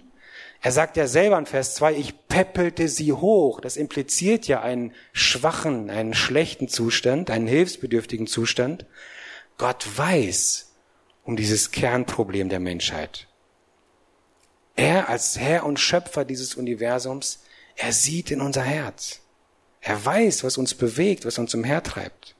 Er 0.64 0.70
sagt 0.70 0.96
ja 0.96 1.08
selber 1.08 1.38
in 1.38 1.46
Vers 1.46 1.74
2, 1.74 1.94
ich 1.94 2.28
peppelte 2.28 2.88
sie 2.88 3.12
hoch. 3.12 3.60
Das 3.60 3.76
impliziert 3.76 4.46
ja 4.46 4.62
einen 4.62 4.94
schwachen, 5.12 5.90
einen 5.90 6.14
schlechten 6.14 6.68
Zustand, 6.68 7.30
einen 7.30 7.48
hilfsbedürftigen 7.48 8.28
Zustand. 8.28 8.86
Gott 9.58 9.86
weiß 9.96 10.72
um 11.24 11.36
dieses 11.36 11.72
Kernproblem 11.72 12.48
der 12.48 12.60
Menschheit. 12.60 13.26
Er 14.76 15.08
als 15.08 15.36
Herr 15.36 15.66
und 15.66 15.80
Schöpfer 15.80 16.24
dieses 16.24 16.54
Universums, 16.54 17.42
er 17.74 17.92
sieht 17.92 18.30
in 18.30 18.40
unser 18.40 18.62
Herz. 18.62 19.20
Er 19.80 20.04
weiß, 20.04 20.44
was 20.44 20.58
uns 20.58 20.74
bewegt, 20.74 21.26
was 21.26 21.38
uns 21.38 21.54
umhertreibt. 21.54 22.36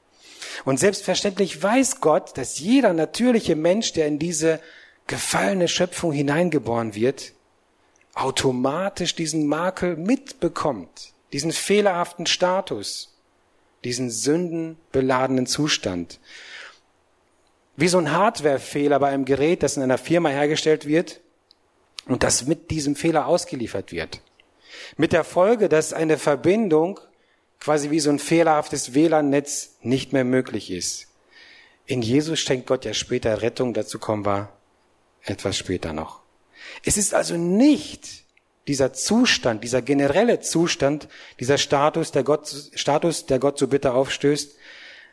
Und 0.64 0.78
selbstverständlich 0.78 1.60
weiß 1.60 2.00
Gott, 2.00 2.38
dass 2.38 2.60
jeder 2.60 2.92
natürliche 2.92 3.56
Mensch, 3.56 3.92
der 3.94 4.06
in 4.06 4.20
diese 4.20 4.60
gefallene 5.08 5.66
Schöpfung 5.66 6.12
hineingeboren 6.12 6.94
wird, 6.94 7.32
automatisch 8.14 9.14
diesen 9.14 9.46
Makel 9.46 9.96
mitbekommt, 9.96 11.12
diesen 11.32 11.52
fehlerhaften 11.52 12.26
Status, 12.26 13.16
diesen 13.84 14.10
sündenbeladenen 14.10 15.46
Zustand. 15.46 16.20
Wie 17.76 17.88
so 17.88 17.98
ein 17.98 18.12
Hardwarefehler 18.12 18.98
bei 18.98 19.08
einem 19.08 19.24
Gerät, 19.24 19.62
das 19.62 19.76
in 19.76 19.82
einer 19.82 19.98
Firma 19.98 20.28
hergestellt 20.28 20.86
wird 20.86 21.20
und 22.06 22.22
das 22.22 22.46
mit 22.46 22.70
diesem 22.70 22.96
Fehler 22.96 23.26
ausgeliefert 23.26 23.92
wird. 23.92 24.20
Mit 24.96 25.12
der 25.12 25.24
Folge, 25.24 25.68
dass 25.68 25.92
eine 25.92 26.18
Verbindung 26.18 27.00
quasi 27.60 27.90
wie 27.90 28.00
so 28.00 28.10
ein 28.10 28.18
fehlerhaftes 28.18 28.92
WLAN-Netz 28.92 29.76
nicht 29.82 30.12
mehr 30.12 30.24
möglich 30.24 30.70
ist. 30.70 31.06
In 31.86 32.02
Jesus 32.02 32.40
schenkt 32.40 32.66
Gott 32.66 32.84
ja 32.84 32.92
später 32.92 33.40
Rettung, 33.40 33.72
dazu 33.72 33.98
kommen 33.98 34.26
wir 34.26 34.48
etwas 35.22 35.56
später 35.56 35.92
noch. 35.92 36.21
Es 36.84 36.96
ist 36.96 37.14
also 37.14 37.36
nicht 37.36 38.22
dieser 38.68 38.92
Zustand, 38.92 39.64
dieser 39.64 39.82
generelle 39.82 40.40
Zustand, 40.40 41.08
dieser 41.40 41.58
Status, 41.58 42.12
der 42.12 42.22
Gott, 42.22 42.70
Status, 42.74 43.26
der 43.26 43.38
Gott 43.38 43.58
so 43.58 43.68
bitter 43.68 43.94
aufstößt, 43.94 44.56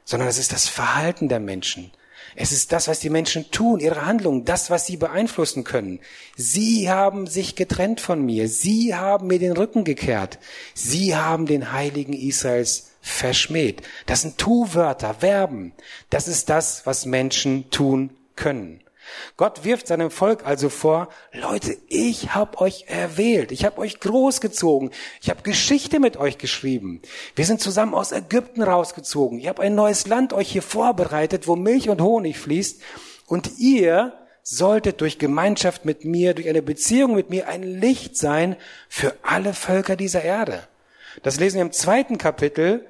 sondern 0.06 0.30
es 0.30 0.38
ist 0.38 0.54
das 0.54 0.68
Verhalten 0.68 1.30
der 1.30 1.40
Menschen. 1.40 1.92
Es 2.36 2.52
ist 2.52 2.72
das, 2.72 2.88
was 2.88 3.00
die 3.00 3.10
Menschen 3.10 3.50
tun, 3.52 3.80
ihre 3.80 4.06
Handlungen, 4.06 4.46
das, 4.46 4.70
was 4.70 4.86
sie 4.86 4.98
beeinflussen 4.98 5.64
können. 5.64 6.00
Sie 6.36 6.90
haben 6.90 7.28
sich 7.28 7.56
getrennt 7.56 8.02
von 8.02 8.24
mir. 8.24 8.48
Sie 8.48 8.94
haben 8.94 9.28
mir 9.28 9.40
den 9.40 9.54
Rücken 9.54 9.84
gekehrt. 9.84 10.38
Sie 10.74 11.16
haben 11.16 11.46
den 11.48 11.72
Heiligen 11.72 12.14
Israels 12.14 12.92
verschmäht. 13.02 13.82
Das 14.06 14.22
sind 14.22 14.38
Tu-Wörter, 14.38 15.16
Verben. 15.16 15.74
Das 16.10 16.28
ist 16.28 16.50
das, 16.50 16.86
was 16.86 17.06
Menschen 17.06 17.70
tun 17.72 18.12
können. 18.36 18.82
Gott 19.38 19.64
wirft 19.64 19.88
seinem 19.88 20.12
Volk 20.12 20.46
also 20.46 20.70
vor, 20.70 21.10
Leute, 21.34 21.78
ich 21.88 22.36
habe 22.36 22.60
euch 22.60 22.86
erwählt, 22.88 23.52
ich 23.52 23.66
habe 23.66 23.80
euch 23.80 24.00
großgezogen, 24.00 24.92
ich 25.22 25.30
habe 25.30 25.42
Geschichte 25.42 26.00
mit 26.00 26.18
euch 26.18 26.38
geschrieben. 26.38 27.02
Wir 27.36 27.46
sind 27.46 27.62
zusammen 27.62 27.94
aus 27.94 28.12
Ägypten 28.12 28.64
rausgezogen. 28.64 29.40
Ich 29.40 29.48
habe 29.48 29.62
ein 29.62 29.76
neues 29.76 30.08
Land 30.08 30.34
euch 30.34 30.52
hier 30.52 30.62
vorbereitet, 30.62 31.48
wo 31.48 31.56
Milch 31.56 31.90
und 31.90 32.02
Honig 32.02 32.38
fließt. 32.38 32.82
Und 33.28 33.60
ihr 33.60 34.14
solltet 34.44 35.02
durch 35.02 35.20
Gemeinschaft 35.20 35.86
mit 35.86 36.06
mir, 36.06 36.34
durch 36.34 36.50
eine 36.50 36.62
Beziehung 36.62 37.16
mit 37.16 37.30
mir 37.30 37.48
ein 37.48 37.64
Licht 37.64 38.18
sein 38.18 38.56
für 38.88 39.14
alle 39.22 39.54
Völker 39.54 39.96
dieser 39.96 40.24
Erde. 40.24 40.68
Das 41.24 41.40
lesen 41.40 41.58
wir 41.58 41.62
im 41.62 41.72
zweiten 41.72 42.18
Kapitel 42.18 42.86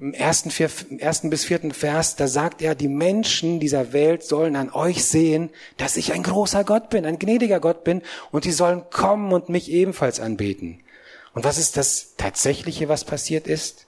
im 0.00 0.14
ersten, 0.14 0.50
vier, 0.50 0.70
im 0.88 0.98
ersten 0.98 1.28
bis 1.28 1.44
vierten 1.44 1.72
Vers, 1.72 2.16
da 2.16 2.26
sagt 2.26 2.62
er, 2.62 2.74
die 2.74 2.88
Menschen 2.88 3.60
dieser 3.60 3.92
Welt 3.92 4.22
sollen 4.22 4.56
an 4.56 4.70
euch 4.70 5.04
sehen, 5.04 5.50
dass 5.76 5.98
ich 5.98 6.14
ein 6.14 6.22
großer 6.22 6.64
Gott 6.64 6.88
bin, 6.88 7.04
ein 7.04 7.18
gnädiger 7.18 7.60
Gott 7.60 7.84
bin, 7.84 8.00
und 8.30 8.46
die 8.46 8.52
sollen 8.52 8.82
kommen 8.90 9.30
und 9.32 9.50
mich 9.50 9.70
ebenfalls 9.70 10.18
anbeten. 10.18 10.82
Und 11.34 11.44
was 11.44 11.58
ist 11.58 11.76
das 11.76 12.14
Tatsächliche, 12.16 12.88
was 12.88 13.04
passiert 13.04 13.46
ist? 13.46 13.86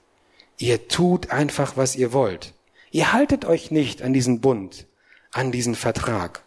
Ihr 0.59 0.87
tut 0.87 1.31
einfach, 1.31 1.79
was 1.79 1.97
ihr 1.97 2.13
wollt. 2.13 2.53
Ihr 2.91 3.15
haltet 3.15 3.47
euch 3.47 3.71
nicht 3.71 4.03
an 4.03 4.13
diesen 4.13 4.43
Bund, 4.43 4.87
an 5.33 5.51
diesen 5.51 5.75
Vertrag. 5.75 6.43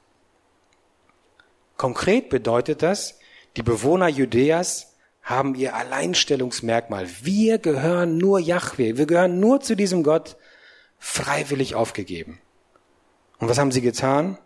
Konkret 1.76 2.30
bedeutet 2.30 2.84
das, 2.84 3.18
Die 3.58 3.64
Bewohner 3.64 4.10
Judäas 4.10 4.95
haben 5.26 5.56
ihr 5.56 5.76
Alleinstellungsmerkmal. 5.76 7.08
Wir 7.24 7.58
gehören 7.58 8.18
nur 8.18 8.40
Yahweh, 8.40 8.96
wir 8.96 9.08
gehören 9.08 9.40
nur 9.40 9.60
zu 9.60 9.76
diesem 9.76 10.04
Gott, 10.04 10.38
freiwillig 11.00 11.76
aufgegeben. 11.76 12.40
Und 13.40 13.50
was 13.50 13.58
haben 13.58 13.72
sie 13.72 13.82
getan? 13.82 14.38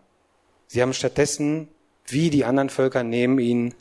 Sie 0.68 0.82
haben 0.82 0.94
stattdessen, 0.94 1.68
wie 2.08 2.30
die 2.30 2.46
anderen 2.46 2.70
Völker 2.70 3.04
neben 3.04 3.38
ihnen, 3.40 3.76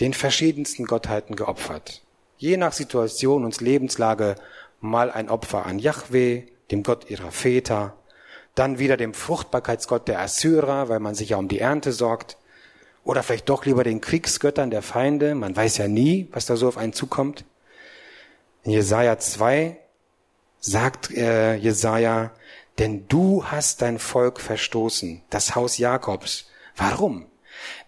den 0.00 0.14
verschiedensten 0.14 0.86
Gottheiten 0.86 1.36
geopfert. 1.36 2.02
Je 2.38 2.56
nach 2.56 2.72
Situation 2.72 3.44
und 3.44 3.60
Lebenslage 3.60 4.34
mal 4.80 5.10
ein 5.10 5.28
Opfer 5.28 5.66
an 5.66 5.78
Yahweh, 5.78 6.44
dem 6.70 6.82
Gott 6.82 7.10
ihrer 7.10 7.30
Väter, 7.30 7.94
dann 8.54 8.78
wieder 8.78 8.96
dem 8.96 9.14
Fruchtbarkeitsgott 9.14 10.08
der 10.08 10.20
Assyrer, 10.20 10.88
weil 10.88 10.98
man 10.98 11.14
sich 11.14 11.30
ja 11.30 11.36
um 11.36 11.48
die 11.48 11.60
Ernte 11.60 11.92
sorgt, 11.92 12.38
oder 13.04 13.22
vielleicht 13.22 13.48
doch 13.48 13.64
lieber 13.64 13.84
den 13.84 14.00
Kriegsgöttern 14.00 14.70
der 14.70 14.82
Feinde, 14.82 15.34
man 15.34 15.54
weiß 15.56 15.78
ja 15.78 15.88
nie, 15.88 16.28
was 16.32 16.46
da 16.46 16.56
so 16.56 16.68
auf 16.68 16.76
einen 16.76 16.92
zukommt. 16.92 17.44
In 18.64 18.72
Jesaja 18.72 19.18
2 19.18 19.76
sagt 20.60 21.10
äh, 21.10 21.56
Jesaja, 21.56 22.30
denn 22.78 23.06
du 23.08 23.44
hast 23.44 23.82
dein 23.82 23.98
Volk 23.98 24.40
verstoßen, 24.40 25.22
das 25.30 25.54
Haus 25.54 25.78
Jakobs. 25.78 26.46
Warum? 26.76 27.26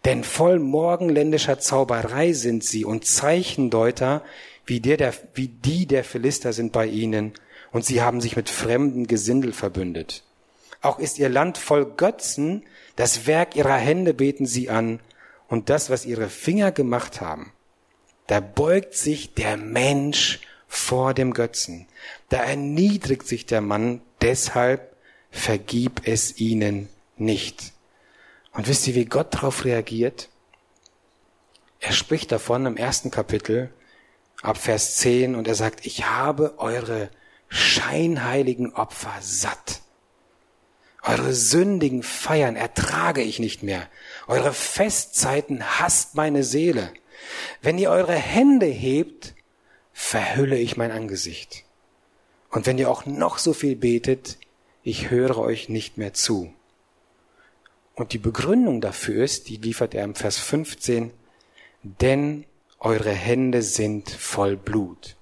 Denn 0.05 0.25
voll 0.25 0.59
morgenländischer 0.59 1.59
Zauberei 1.59 2.33
sind 2.33 2.65
sie 2.65 2.85
und 2.85 3.07
Zeichendeuter, 3.07 4.23
wie, 4.67 4.81
der, 4.81 4.97
der, 4.97 5.15
wie 5.35 5.49
die 5.49 5.87
der 5.87 6.05
Philister 6.05 6.53
sind 6.53 6.73
bei 6.73 6.87
ihnen, 6.87 7.33
und 7.73 7.85
sie 7.85 8.03
haben 8.03 8.21
sich 8.21 8.37
mit 8.37 8.49
fremden 8.49 9.07
Gesindel 9.07 9.53
verbündet. 9.53 10.23
Auch 10.81 10.99
ist 10.99 11.19
ihr 11.19 11.29
Land 11.29 11.59
voll 11.59 11.87
Götzen, 11.97 12.65
das 12.97 13.27
Werk 13.27 13.57
ihrer 13.57 13.77
Hände 13.77 14.15
beten 14.15 14.47
sie 14.47 14.71
an, 14.71 15.01
und 15.49 15.71
das, 15.71 15.91
was 15.91 16.05
ihre 16.05 16.29
Finger 16.29 16.73
gemacht 16.73 17.21
haben. 17.21 17.53
Da 18.27 18.41
beugt 18.41 18.95
sich 18.95 19.35
der 19.35 19.57
Mensch 19.57 20.41
vor 20.67 21.15
dem 21.15 21.33
Götzen. 21.33 21.87
Da 22.29 22.39
erniedrigt 22.39 23.27
sich 23.27 23.47
der 23.47 23.61
Mann, 23.61 24.01
deshalb 24.23 24.97
vergib 25.31 26.07
es 26.09 26.39
ihnen 26.39 26.89
nicht. 27.17 27.73
Und 28.53 28.69
wisst 28.69 28.87
ihr, 28.87 28.95
wie 28.95 29.05
Gott 29.05 29.35
darauf 29.35 29.65
reagiert? 29.65 30.29
Er 31.81 31.93
spricht 31.93 32.33
davon 32.33 32.67
im 32.67 32.77
ersten 32.77 33.11
Kapitel 33.11 33.71
ab 34.43 34.57
Vers 34.57 34.97
10 34.97 35.35
und 35.35 35.47
er 35.47 35.55
sagt, 35.55 35.87
ich 35.87 36.07
habe 36.07 36.55
eure 36.59 37.11
scheinheiligen 37.49 38.75
Opfer 38.75 39.15
satt. 39.21 39.83
Eure 41.05 41.35
sündigen 41.35 42.03
Feiern 42.03 42.57
ertrage 42.57 43.23
ich 43.23 43.39
nicht 43.39 43.63
mehr. 43.63 43.89
Eure 44.27 44.55
Festzeiten 44.55 45.63
hasst 45.79 46.15
meine 46.15 46.43
Seele. 46.43 46.93
Wenn 47.61 47.79
ihr 47.79 47.91
eure 47.91 48.15
Hände 48.15 48.67
hebt, 48.67 49.35
verhülle 49.93 50.57
ich 50.57 50.77
mein 50.79 50.91
Angesicht. 50.91 51.65
Und 52.51 52.67
wenn 52.67 52.79
ihr 52.79 52.91
auch 52.91 53.05
noch 53.05 53.39
so 53.39 53.53
viel 53.53 53.77
betet, 53.77 54.39
ich 54.83 55.11
höre 55.11 55.39
euch 55.39 55.69
nicht 55.69 55.99
mehr 55.99 56.15
zu. 56.15 56.53
Und 57.95 58.13
die 58.13 58.19
Begründung 58.19 58.81
dafür 58.81 59.25
ist, 59.25 59.49
die 59.49 59.57
liefert 59.57 59.95
er 59.95 60.05
im 60.05 60.15
Vers 60.15 60.39
15, 60.39 61.11
denn 61.83 62.45
eure 62.81 63.13
Hände 63.13 63.63
sind 63.63 64.11
voll 64.11 64.57
Blut. 64.57 65.17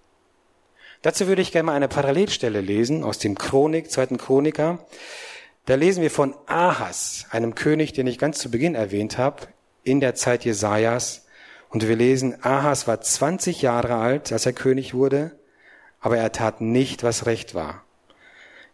Dazu 1.02 1.26
würde 1.26 1.42
ich 1.42 1.50
gerne 1.50 1.66
mal 1.66 1.74
eine 1.74 1.88
Parallelstelle 1.88 2.60
lesen 2.60 3.02
aus 3.02 3.18
dem 3.18 3.36
Chronik, 3.36 3.90
zweiten 3.90 4.18
Chroniker. 4.18 4.86
Da 5.66 5.76
lesen 5.76 6.02
wir 6.02 6.10
von 6.10 6.34
Ahas, 6.46 7.26
einem 7.30 7.54
König, 7.54 7.92
den 7.92 8.08
ich 8.08 8.18
ganz 8.18 8.38
zu 8.38 8.50
Beginn 8.50 8.74
erwähnt 8.74 9.16
habe, 9.16 9.46
in 9.84 10.00
der 10.00 10.16
Zeit 10.16 10.44
Jesajas. 10.44 11.26
Und 11.68 11.86
wir 11.86 11.94
lesen, 11.94 12.42
Ahas 12.42 12.88
war 12.88 13.00
20 13.00 13.62
Jahre 13.62 13.94
alt, 13.94 14.32
als 14.32 14.44
er 14.44 14.52
König 14.52 14.92
wurde, 14.92 15.30
aber 16.00 16.18
er 16.18 16.32
tat 16.32 16.60
nicht, 16.60 17.04
was 17.04 17.26
recht 17.26 17.54
war. 17.54 17.84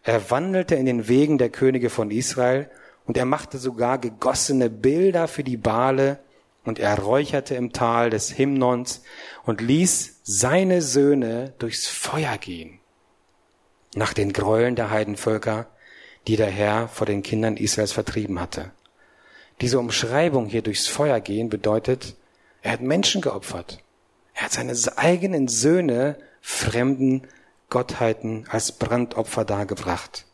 Er 0.03 0.31
wandelte 0.31 0.75
in 0.75 0.87
den 0.87 1.07
Wegen 1.07 1.37
der 1.37 1.49
Könige 1.49 1.91
von 1.91 2.09
Israel 2.09 2.69
und 3.05 3.17
er 3.17 3.25
machte 3.25 3.59
sogar 3.59 3.99
gegossene 3.99 4.71
Bilder 4.71 5.27
für 5.27 5.43
die 5.43 5.57
Bale 5.57 6.19
und 6.63 6.79
er 6.79 6.97
räucherte 6.97 7.53
im 7.53 7.71
Tal 7.71 8.09
des 8.09 8.31
Himnons 8.31 9.03
und 9.45 9.61
ließ 9.61 10.21
seine 10.23 10.81
Söhne 10.81 11.53
durchs 11.59 11.87
Feuer 11.87 12.37
gehen. 12.39 12.79
Nach 13.93 14.13
den 14.13 14.33
Gräueln 14.33 14.75
der 14.75 14.89
Heidenvölker, 14.89 15.67
die 16.27 16.35
der 16.35 16.49
Herr 16.49 16.87
vor 16.87 17.07
den 17.07 17.23
Kindern 17.23 17.57
Israels 17.57 17.91
vertrieben 17.91 18.39
hatte. 18.39 18.71
Diese 19.61 19.79
Umschreibung 19.79 20.45
hier 20.45 20.61
durchs 20.61 20.87
Feuer 20.87 21.19
gehen 21.19 21.49
bedeutet, 21.49 22.15
er 22.61 22.73
hat 22.73 22.81
Menschen 22.81 23.21
geopfert. 23.21 23.79
Er 24.33 24.43
hat 24.43 24.51
seine 24.53 24.75
eigenen 24.97 25.47
Söhne 25.47 26.17
fremden 26.41 27.27
Gottheiten 27.69 28.45
als 28.49 28.71
Brandopfer 28.71 29.45
dargebracht. 29.45 30.25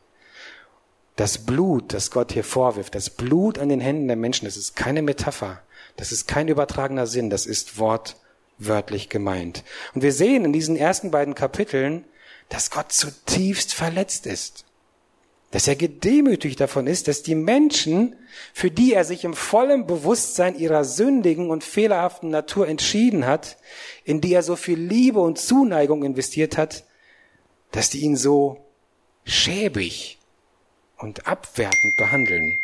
Das 1.16 1.46
Blut, 1.46 1.94
das 1.94 2.12
Gott 2.12 2.34
hier 2.34 2.44
vorwirft, 2.44 2.94
das 2.94 3.10
Blut 3.10 3.58
an 3.58 3.70
den 3.70 3.80
Händen 3.80 4.08
der 4.08 4.18
Menschen, 4.18 4.46
das 4.46 4.58
ist 4.58 4.76
keine 4.76 5.02
Metapher, 5.02 5.62
das 5.98 6.12
ist 6.12 6.28
kein 6.28 6.48
übertragener 6.48 7.08
Sinn, 7.08 7.30
das 7.30 7.46
ist 7.46 7.78
wortwörtlich 7.78 9.10
gemeint. 9.10 9.64
Und 9.94 10.02
wir 10.02 10.12
sehen 10.12 10.46
in 10.46 10.54
diesen 10.54 10.76
ersten 10.76 11.12
beiden 11.12 11.34
Kapiteln, 11.34 12.06
dass 12.50 12.70
Gott 12.70 12.92
zutiefst 12.92 13.74
verletzt 13.74 14.28
ist. 14.28 14.65
Dass 15.52 15.68
er 15.68 15.76
gedemütigt 15.76 16.60
davon 16.60 16.88
ist, 16.88 17.08
dass 17.08 17.24
die 17.24 17.36
Menschen, 17.36 18.16
für 18.54 18.72
die 18.72 18.94
er 18.94 19.06
sich 19.06 19.24
im 19.24 19.34
vollen 19.34 19.88
Bewusstsein 19.88 20.58
ihrer 20.58 20.84
sündigen 20.84 21.50
und 21.50 21.64
fehlerhaften 21.64 22.30
Natur 22.30 22.68
entschieden 22.68 23.26
hat, 23.26 23.58
in 24.04 24.22
die 24.22 24.34
er 24.34 24.44
so 24.44 24.56
viel 24.56 24.80
Liebe 24.80 25.20
und 25.20 25.40
Zuneigung 25.40 26.04
investiert 26.04 26.58
hat, 26.58 26.84
dass 27.72 27.90
die 27.90 28.00
ihn 28.00 28.18
so 28.18 28.66
schäbig 29.24 30.20
und 30.98 31.28
abwertend 31.28 31.96
behandeln. 31.98 32.60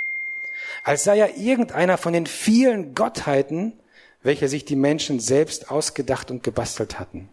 Als 0.83 1.03
sei 1.03 1.19
er 1.19 1.37
irgendeiner 1.37 1.97
von 1.97 2.13
den 2.13 2.25
vielen 2.25 2.95
Gottheiten, 2.95 3.73
welche 4.23 4.47
sich 4.47 4.65
die 4.65 4.75
Menschen 4.75 5.19
selbst 5.19 5.71
ausgedacht 5.71 6.31
und 6.31 6.43
gebastelt 6.43 6.99
hatten. 6.99 7.29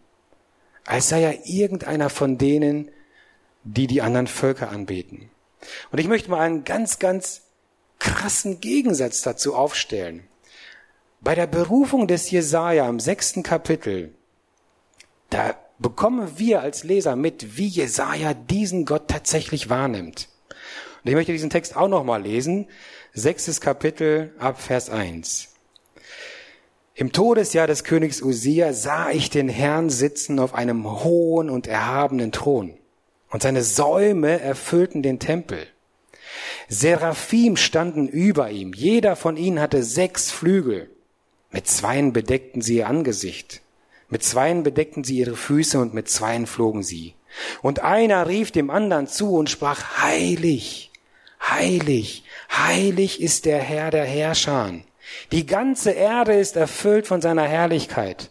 Als 0.85 1.09
sei 1.09 1.21
er 1.21 1.45
irgendeiner 1.45 2.09
von 2.09 2.37
denen, 2.37 2.89
die 3.63 3.87
die 3.87 4.01
anderen 4.01 4.27
Völker 4.27 4.69
anbeten. 4.69 5.29
Und 5.91 5.99
ich 5.99 6.07
möchte 6.07 6.29
mal 6.29 6.41
einen 6.41 6.63
ganz, 6.63 6.99
ganz 6.99 7.41
krassen 7.99 8.61
Gegensatz 8.61 9.21
dazu 9.21 9.55
aufstellen. 9.55 10.27
Bei 11.21 11.35
der 11.35 11.47
Berufung 11.47 12.07
des 12.07 12.31
Jesaja 12.31 12.87
im 12.87 12.99
sechsten 12.99 13.43
Kapitel, 13.43 14.13
da 15.29 15.55
bekommen 15.77 16.37
wir 16.37 16.61
als 16.61 16.83
Leser 16.83 17.15
mit, 17.15 17.57
wie 17.57 17.67
Jesaja 17.67 18.33
diesen 18.33 18.85
Gott 18.85 19.09
tatsächlich 19.09 19.69
wahrnimmt. 19.69 20.29
Und 21.03 21.09
ich 21.09 21.15
möchte 21.15 21.31
diesen 21.31 21.49
Text 21.49 21.75
auch 21.75 21.87
nochmal 21.87 22.21
lesen. 22.21 22.67
Sechstes 23.13 23.59
Kapitel 23.61 24.33
ab 24.37 24.61
Vers 24.61 24.89
1. 24.89 25.49
Im 26.95 27.11
Todesjahr 27.11 27.65
des 27.65 27.85
Königs 27.85 28.21
Usia 28.21 28.73
sah 28.73 29.09
ich 29.09 29.29
den 29.29 29.47
Herrn 29.47 29.89
sitzen 29.89 30.39
auf 30.39 30.53
einem 30.53 31.03
hohen 31.03 31.49
und 31.49 31.67
erhabenen 31.67 32.31
Thron. 32.31 32.77
Und 33.29 33.43
seine 33.43 33.63
Säume 33.63 34.39
erfüllten 34.39 35.03
den 35.03 35.19
Tempel. 35.19 35.67
Seraphim 36.67 37.57
standen 37.57 38.07
über 38.07 38.51
ihm. 38.51 38.73
Jeder 38.73 39.15
von 39.15 39.37
ihnen 39.37 39.59
hatte 39.59 39.83
sechs 39.83 40.31
Flügel. 40.31 40.89
Mit 41.51 41.67
zweien 41.67 42.13
bedeckten 42.13 42.61
sie 42.61 42.77
ihr 42.77 42.87
Angesicht. 42.87 43.61
Mit 44.09 44.23
zweien 44.23 44.63
bedeckten 44.63 45.03
sie 45.03 45.17
ihre 45.17 45.35
Füße 45.35 45.79
und 45.79 45.93
mit 45.93 46.09
zweien 46.09 46.47
flogen 46.47 46.83
sie. 46.83 47.15
Und 47.61 47.81
einer 47.81 48.27
rief 48.27 48.51
dem 48.51 48.69
anderen 48.69 49.07
zu 49.07 49.35
und 49.35 49.49
sprach, 49.49 50.01
heilig, 50.01 50.91
heilig, 51.41 52.23
heilig 52.51 53.21
ist 53.21 53.45
der 53.45 53.59
Herr 53.59 53.91
der 53.91 54.05
Herrscher. 54.05 54.73
Die 55.31 55.45
ganze 55.45 55.91
Erde 55.91 56.33
ist 56.33 56.55
erfüllt 56.55 57.07
von 57.07 57.21
seiner 57.21 57.47
Herrlichkeit. 57.47 58.29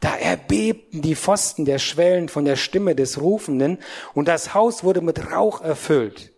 Da 0.00 0.16
erbebten 0.16 1.02
die 1.02 1.16
Pfosten 1.16 1.64
der 1.64 1.78
Schwellen 1.78 2.28
von 2.28 2.44
der 2.44 2.56
Stimme 2.56 2.94
des 2.94 3.20
Rufenden 3.20 3.78
und 4.14 4.28
das 4.28 4.54
Haus 4.54 4.84
wurde 4.84 5.00
mit 5.00 5.30
Rauch 5.32 5.60
erfüllt. 5.60 6.32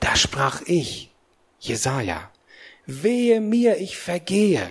Da 0.00 0.16
sprach 0.16 0.62
ich, 0.66 1.12
Jesaja, 1.58 2.30
wehe 2.86 3.40
mir, 3.40 3.78
ich 3.78 3.98
vergehe, 3.98 4.68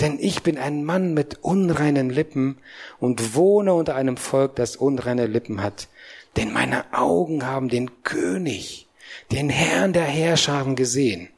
denn 0.00 0.18
ich 0.18 0.42
bin 0.42 0.56
ein 0.56 0.84
Mann 0.84 1.12
mit 1.12 1.38
unreinen 1.42 2.10
Lippen 2.10 2.58
und 2.98 3.34
wohne 3.34 3.74
unter 3.74 3.94
einem 3.96 4.16
Volk, 4.16 4.56
das 4.56 4.76
unreine 4.76 5.26
Lippen 5.26 5.62
hat. 5.62 5.88
Denn 6.36 6.52
meine 6.52 6.92
Augen 6.94 7.46
haben 7.46 7.68
den 7.68 8.02
König, 8.02 8.88
den 9.30 9.50
Herrn 9.50 9.92
der 9.92 10.04
Herrscharen 10.04 10.76
gesehen. 10.76 11.28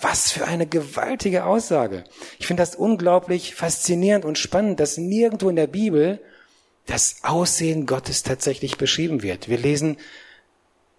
Was 0.00 0.32
für 0.32 0.46
eine 0.46 0.66
gewaltige 0.66 1.44
Aussage. 1.44 2.04
Ich 2.38 2.46
finde 2.46 2.62
das 2.62 2.74
unglaublich 2.74 3.54
faszinierend 3.54 4.24
und 4.24 4.38
spannend, 4.38 4.80
dass 4.80 4.98
nirgendwo 4.98 5.48
in 5.48 5.56
der 5.56 5.68
Bibel 5.68 6.20
das 6.86 7.16
Aussehen 7.22 7.86
Gottes 7.86 8.22
tatsächlich 8.22 8.78
beschrieben 8.78 9.22
wird. 9.22 9.48
Wir 9.48 9.58
lesen 9.58 9.96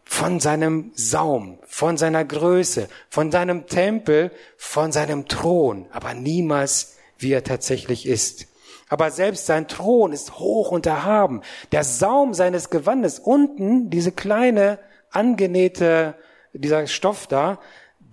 von 0.03 0.39
seinem 0.39 0.91
Saum, 0.95 1.59
von 1.65 1.97
seiner 1.97 2.23
Größe, 2.23 2.87
von 3.09 3.31
seinem 3.31 3.67
Tempel, 3.67 4.31
von 4.55 4.91
seinem 4.91 5.27
Thron, 5.27 5.85
aber 5.91 6.13
niemals, 6.13 6.95
wie 7.17 7.33
er 7.33 7.43
tatsächlich 7.43 8.05
ist. 8.05 8.47
Aber 8.89 9.11
selbst 9.11 9.47
sein 9.47 9.67
Thron 9.67 10.13
ist 10.13 10.39
hoch 10.39 10.71
und 10.71 10.85
erhaben. 10.85 11.41
Der 11.73 11.83
Saum 11.83 12.33
seines 12.33 12.69
Gewandes 12.69 13.19
unten, 13.19 13.89
diese 13.89 14.13
kleine 14.13 14.79
angenähte, 15.11 16.15
dieser 16.53 16.87
Stoff 16.87 17.27
da, 17.27 17.59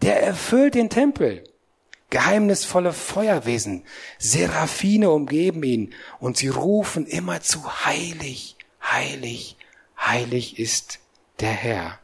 der 0.02 0.22
erfüllt 0.22 0.74
den 0.74 0.90
Tempel. 0.90 1.44
Geheimnisvolle 2.10 2.92
Feuerwesen, 2.92 3.84
Seraphine 4.18 5.10
umgeben 5.10 5.62
ihn 5.64 5.94
und 6.20 6.36
sie 6.36 6.48
rufen 6.48 7.06
immer 7.06 7.40
zu 7.40 7.84
heilig, 7.84 8.56
heilig, 8.82 9.56
heilig 9.98 10.58
ist 10.58 11.00
der 11.40 11.50
Herr. 11.50 11.98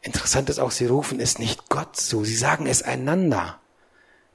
Interessant 0.00 0.48
ist 0.48 0.58
auch, 0.58 0.70
sie 0.70 0.86
rufen 0.86 1.20
es 1.20 1.38
nicht 1.38 1.68
Gott 1.68 1.96
zu, 1.96 2.24
sie 2.24 2.36
sagen 2.36 2.66
es 2.66 2.82
einander. 2.82 3.60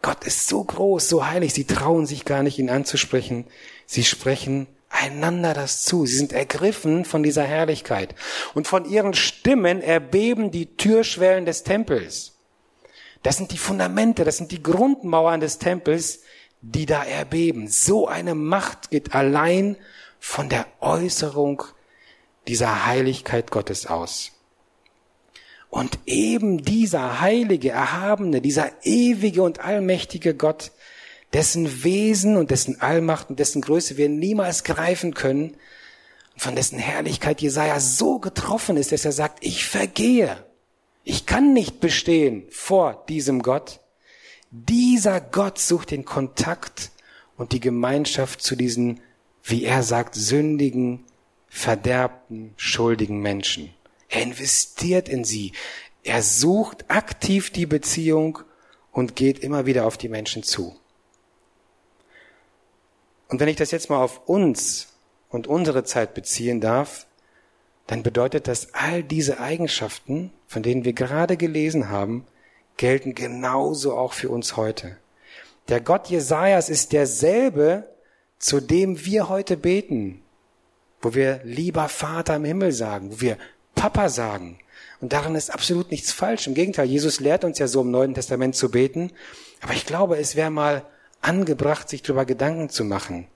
Gott 0.04 0.26
ist 0.26 0.48
so 0.48 0.64
groß, 0.64 1.08
so 1.08 1.26
heilig, 1.26 1.54
sie 1.54 1.66
trauen 1.66 2.06
sich 2.06 2.26
gar 2.26 2.44
nicht, 2.44 2.60
ihn 2.60 2.70
anzusprechen. 2.70 3.46
Sie 3.86 4.04
sprechen 4.04 4.68
einander 4.94 5.54
das 5.54 5.84
zu. 5.84 6.06
Sie 6.06 6.18
sind 6.18 6.34
ergriffen 6.34 7.06
von 7.06 7.24
dieser 7.24 7.44
Herrlichkeit. 7.44 8.16
Und 8.54 8.68
von 8.68 8.86
ihren 8.86 9.14
Stimmen 9.14 9.82
erbeben 9.82 10.52
die 10.52 10.78
Türschwellen 10.78 11.46
des 11.46 11.64
Tempels. 11.64 12.34
Das 13.24 13.38
sind 13.38 13.52
die 13.52 13.58
Fundamente, 13.58 14.24
das 14.24 14.38
sind 14.38 14.52
die 14.52 14.62
Grundmauern 14.62 15.40
des 15.40 15.58
Tempels, 15.58 16.22
die 16.62 16.86
da 16.86 17.04
erbeben. 17.04 17.68
So 17.68 18.08
eine 18.08 18.36
Macht 18.36 18.92
geht 18.92 19.16
allein 19.16 19.78
von 20.20 20.50
der 20.50 20.66
Äußerung 20.80 21.64
dieser 22.48 22.86
Heiligkeit 22.86 23.52
Gottes 23.52 23.88
aus. 23.88 24.32
Und 25.70 25.98
eben 26.06 26.64
dieser 26.64 27.20
heilige, 27.20 27.72
erhabene, 27.72 28.42
dieser 28.42 28.72
ewige 28.84 29.42
und 29.42 29.60
allmächtige 29.60 30.36
Gott, 30.36 30.72
dessen 31.34 31.84
Wesen 31.84 32.38
und 32.38 32.52
dessen 32.52 32.80
Allmacht 32.82 33.30
und 33.30 33.40
dessen 33.40 33.62
Größe 33.62 33.98
wir 33.98 34.10
niemals 34.10 34.64
greifen 34.64 35.14
können, 35.14 35.58
und 36.34 36.42
von 36.42 36.56
dessen 36.56 36.80
Herrlichkeit 36.80 37.42
Jesaja 37.42 37.80
so 37.80 38.20
getroffen 38.20 38.78
ist, 38.78 38.92
dass 38.92 39.06
er 39.06 39.12
sagt, 39.12 39.46
ich 39.46 39.66
vergehe. 39.66 40.44
Ich 41.04 41.26
kann 41.26 41.54
nicht 41.54 41.80
bestehen 41.80 42.46
vor 42.50 43.06
diesem 43.08 43.42
Gott. 43.42 43.82
Dieser 44.50 45.20
Gott 45.22 45.60
sucht 45.60 45.92
den 45.92 46.06
Kontakt 46.06 46.92
und 47.38 47.52
die 47.52 47.60
Gemeinschaft 47.60 48.42
zu 48.42 48.56
diesen, 48.56 49.02
wie 49.44 49.64
er 49.64 49.84
sagt, 49.84 50.16
sündigen, 50.16 51.04
verderbten, 51.50 52.54
schuldigen 52.58 53.20
Menschen. 53.20 53.74
Er 54.10 54.24
investiert 54.24 55.10
in 55.10 55.24
sie. 55.24 55.54
Er 56.04 56.22
sucht 56.22 56.90
aktiv 56.90 57.52
die 57.52 57.66
Beziehung 57.66 58.40
und 58.92 59.16
geht 59.16 59.40
immer 59.40 59.66
wieder 59.66 59.86
auf 59.86 59.98
die 59.98 60.10
Menschen 60.10 60.44
zu. 60.44 60.76
Und 63.34 63.40
wenn 63.40 63.50
ich 63.50 63.56
das 63.56 63.72
jetzt 63.72 63.90
mal 63.90 63.98
auf 63.98 64.22
uns 64.28 64.90
und 65.28 65.48
unsere 65.48 65.84
Zeit 65.84 66.14
beziehen 66.14 66.62
darf, 66.62 67.08
dann 67.88 68.04
bedeutet 68.04 68.48
das, 68.48 68.76
all 68.76 69.02
diese 69.02 69.40
Eigenschaften, 69.40 70.32
von 70.46 70.62
denen 70.62 70.86
wir 70.86 70.94
gerade 70.94 71.36
gelesen 71.36 71.90
haben, 71.90 72.28
gelten 72.78 73.16
genauso 73.16 73.98
auch 73.98 74.14
für 74.14 74.30
uns 74.30 74.56
heute. 74.56 74.98
Der 75.68 75.82
Gott 75.82 76.10
Jesajas 76.10 76.70
ist 76.70 76.94
derselbe, 76.94 77.90
zu 78.38 78.60
dem 78.60 79.04
wir 79.04 79.30
heute 79.30 79.58
beten, 79.58 80.22
wo 81.02 81.16
wir 81.16 81.42
lieber 81.44 81.90
Vater 81.90 82.36
im 82.36 82.46
Himmel 82.46 82.72
sagen, 82.72 83.14
wo 83.14 83.22
wir 83.22 83.40
Papa 83.74 84.10
sagen. 84.10 84.60
Und 85.02 85.12
daran 85.12 85.34
ist 85.34 85.52
absolut 85.52 85.90
nichts 85.90 86.12
falsch. 86.12 86.46
Im 86.46 86.54
Gegenteil, 86.54 86.86
Jesus 86.86 87.20
lehrt 87.20 87.46
uns 87.46 87.58
ja 87.58 87.66
so 87.66 87.82
im 87.82 87.90
Neuen 87.90 88.14
Testament 88.14 88.56
zu 88.56 88.70
beten. 88.70 89.12
Aber 89.60 89.74
ich 89.74 89.88
glaube, 89.88 90.20
es 90.20 90.36
wäre 90.36 90.52
mal 90.52 90.86
angebracht, 91.24 91.90
sich 91.90 92.02
darüber 92.02 92.26
Gedanken 92.26 92.70
zu 92.70 92.84
machen, 92.84 93.28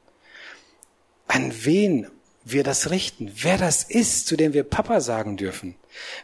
an 1.27 1.51
wen 1.63 2.07
wir 2.43 2.63
das 2.63 2.89
richten, 2.89 3.31
wer 3.35 3.57
das 3.57 3.83
ist, 3.83 4.27
zu 4.27 4.37
dem 4.37 4.53
wir 4.53 4.63
Papa 4.63 5.01
sagen 5.01 5.37
dürfen, 5.37 5.75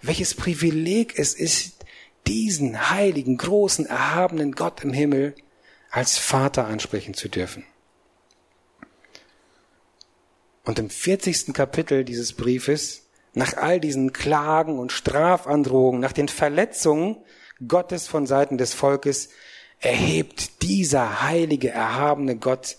welches 0.01 0.35
Privileg 0.35 1.17
es 1.17 1.33
ist, 1.33 1.85
diesen 2.27 2.89
heiligen, 2.89 3.37
großen, 3.37 3.85
erhabenen 3.85 4.53
Gott 4.53 4.83
im 4.83 4.93
Himmel 4.93 5.35
als 5.91 6.17
Vater 6.17 6.65
ansprechen 6.65 7.13
zu 7.13 7.27
dürfen. 7.27 7.65
Und 10.63 10.79
im 10.79 10.89
40. 10.89 11.53
Kapitel 11.53 12.05
dieses 12.05 12.33
Briefes 12.33 13.03
nach 13.33 13.57
all 13.57 13.79
diesen 13.79 14.13
Klagen 14.13 14.79
und 14.79 14.91
Strafandrohungen, 14.91 15.99
nach 15.99 16.13
den 16.13 16.29
Verletzungen 16.29 17.17
Gottes 17.67 18.07
von 18.07 18.25
Seiten 18.25 18.57
des 18.57 18.73
Volkes, 18.73 19.29
erhebt 19.83 20.61
dieser 20.61 21.21
heilige, 21.21 21.69
erhabene 21.69 22.37
Gott 22.37 22.77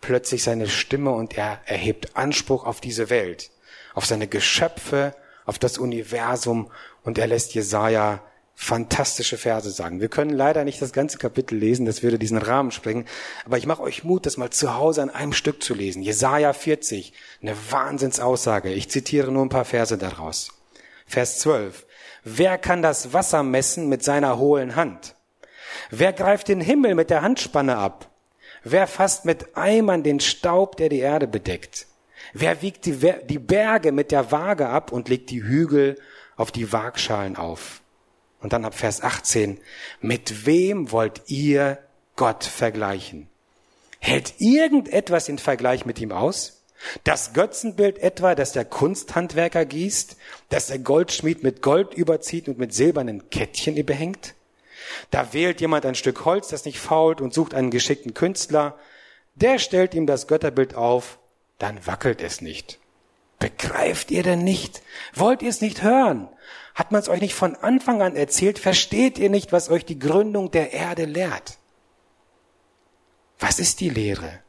plötzlich 0.00 0.42
seine 0.42 0.68
Stimme 0.68 1.12
und 1.12 1.36
er 1.36 1.60
erhebt 1.66 2.16
Anspruch 2.16 2.64
auf 2.64 2.80
diese 2.80 3.10
Welt, 3.10 3.50
auf 3.94 4.06
seine 4.06 4.26
Geschöpfe, 4.26 5.14
auf 5.46 5.58
das 5.58 5.78
Universum 5.78 6.70
und 7.04 7.18
er 7.18 7.26
lässt 7.26 7.54
Jesaja 7.54 8.22
fantastische 8.54 9.38
Verse 9.38 9.70
sagen. 9.70 10.00
Wir 10.00 10.08
können 10.08 10.32
leider 10.32 10.64
nicht 10.64 10.82
das 10.82 10.92
ganze 10.92 11.16
Kapitel 11.16 11.56
lesen, 11.56 11.86
das 11.86 12.02
würde 12.02 12.18
diesen 12.18 12.36
Rahmen 12.36 12.72
sprengen, 12.72 13.06
aber 13.46 13.56
ich 13.56 13.66
mache 13.66 13.82
euch 13.82 14.04
Mut, 14.04 14.26
das 14.26 14.36
mal 14.36 14.50
zu 14.50 14.74
Hause 14.74 15.02
an 15.02 15.10
einem 15.10 15.32
Stück 15.32 15.62
zu 15.62 15.72
lesen. 15.72 16.02
Jesaja 16.02 16.52
40, 16.52 17.14
eine 17.40 17.56
Wahnsinnsaussage. 17.70 18.70
Ich 18.72 18.90
zitiere 18.90 19.32
nur 19.32 19.46
ein 19.46 19.48
paar 19.48 19.64
Verse 19.64 19.96
daraus. 19.96 20.50
Vers 21.06 21.38
12. 21.38 21.86
Wer 22.22 22.58
kann 22.58 22.82
das 22.82 23.14
Wasser 23.14 23.42
messen 23.42 23.88
mit 23.88 24.04
seiner 24.04 24.36
hohlen 24.36 24.76
Hand? 24.76 25.14
Wer 25.90 26.12
greift 26.12 26.48
den 26.48 26.60
Himmel 26.60 26.94
mit 26.94 27.10
der 27.10 27.22
Handspanne 27.22 27.76
ab? 27.76 28.10
Wer 28.62 28.86
fasst 28.86 29.24
mit 29.24 29.56
Eimern 29.56 30.02
den 30.02 30.20
Staub, 30.20 30.76
der 30.76 30.88
die 30.88 30.98
Erde 30.98 31.26
bedeckt? 31.26 31.86
Wer 32.32 32.62
wiegt 32.62 32.86
die, 32.86 33.14
die 33.28 33.38
Berge 33.38 33.92
mit 33.92 34.12
der 34.12 34.30
Waage 34.30 34.68
ab 34.68 34.92
und 34.92 35.08
legt 35.08 35.30
die 35.30 35.42
Hügel 35.42 35.96
auf 36.36 36.52
die 36.52 36.72
Waagschalen 36.72 37.36
auf? 37.36 37.82
Und 38.40 38.52
dann 38.52 38.64
ab 38.64 38.74
Vers 38.74 39.02
18, 39.02 39.58
mit 40.00 40.46
wem 40.46 40.92
wollt 40.92 41.22
ihr 41.26 41.78
Gott 42.16 42.44
vergleichen? 42.44 43.28
Hält 43.98 44.34
irgendetwas 44.38 45.28
in 45.28 45.38
Vergleich 45.38 45.84
mit 45.84 46.00
ihm 46.00 46.12
aus? 46.12 46.62
Das 47.04 47.34
Götzenbild 47.34 47.98
etwa, 47.98 48.34
das 48.34 48.52
der 48.52 48.64
Kunsthandwerker 48.64 49.66
gießt, 49.66 50.16
das 50.48 50.68
der 50.68 50.78
Goldschmied 50.78 51.42
mit 51.42 51.60
Gold 51.60 51.92
überzieht 51.92 52.48
und 52.48 52.58
mit 52.58 52.72
silbernen 52.72 53.28
Kettchen 53.28 53.76
überhängt? 53.76 54.34
Da 55.10 55.32
wählt 55.32 55.60
jemand 55.60 55.86
ein 55.86 55.94
Stück 55.94 56.24
Holz, 56.24 56.48
das 56.48 56.64
nicht 56.64 56.78
fault, 56.78 57.20
und 57.20 57.34
sucht 57.34 57.54
einen 57.54 57.70
geschickten 57.70 58.14
Künstler. 58.14 58.78
Der 59.34 59.58
stellt 59.58 59.94
ihm 59.94 60.06
das 60.06 60.26
Götterbild 60.26 60.74
auf, 60.74 61.18
dann 61.58 61.86
wackelt 61.86 62.20
es 62.20 62.40
nicht. 62.40 62.78
Begreift 63.38 64.10
ihr 64.10 64.22
denn 64.22 64.44
nicht? 64.44 64.82
Wollt 65.14 65.42
ihr 65.42 65.48
es 65.48 65.60
nicht 65.60 65.82
hören? 65.82 66.28
Hat 66.74 66.92
man 66.92 67.00
es 67.00 67.08
euch 67.08 67.20
nicht 67.20 67.34
von 67.34 67.56
Anfang 67.56 68.02
an 68.02 68.16
erzählt? 68.16 68.58
Versteht 68.58 69.18
ihr 69.18 69.30
nicht, 69.30 69.52
was 69.52 69.70
euch 69.70 69.84
die 69.84 69.98
Gründung 69.98 70.50
der 70.50 70.72
Erde 70.72 71.06
lehrt? 71.06 71.58
Was 73.38 73.58
ist 73.58 73.80
die 73.80 73.88
Lehre? 73.88 74.40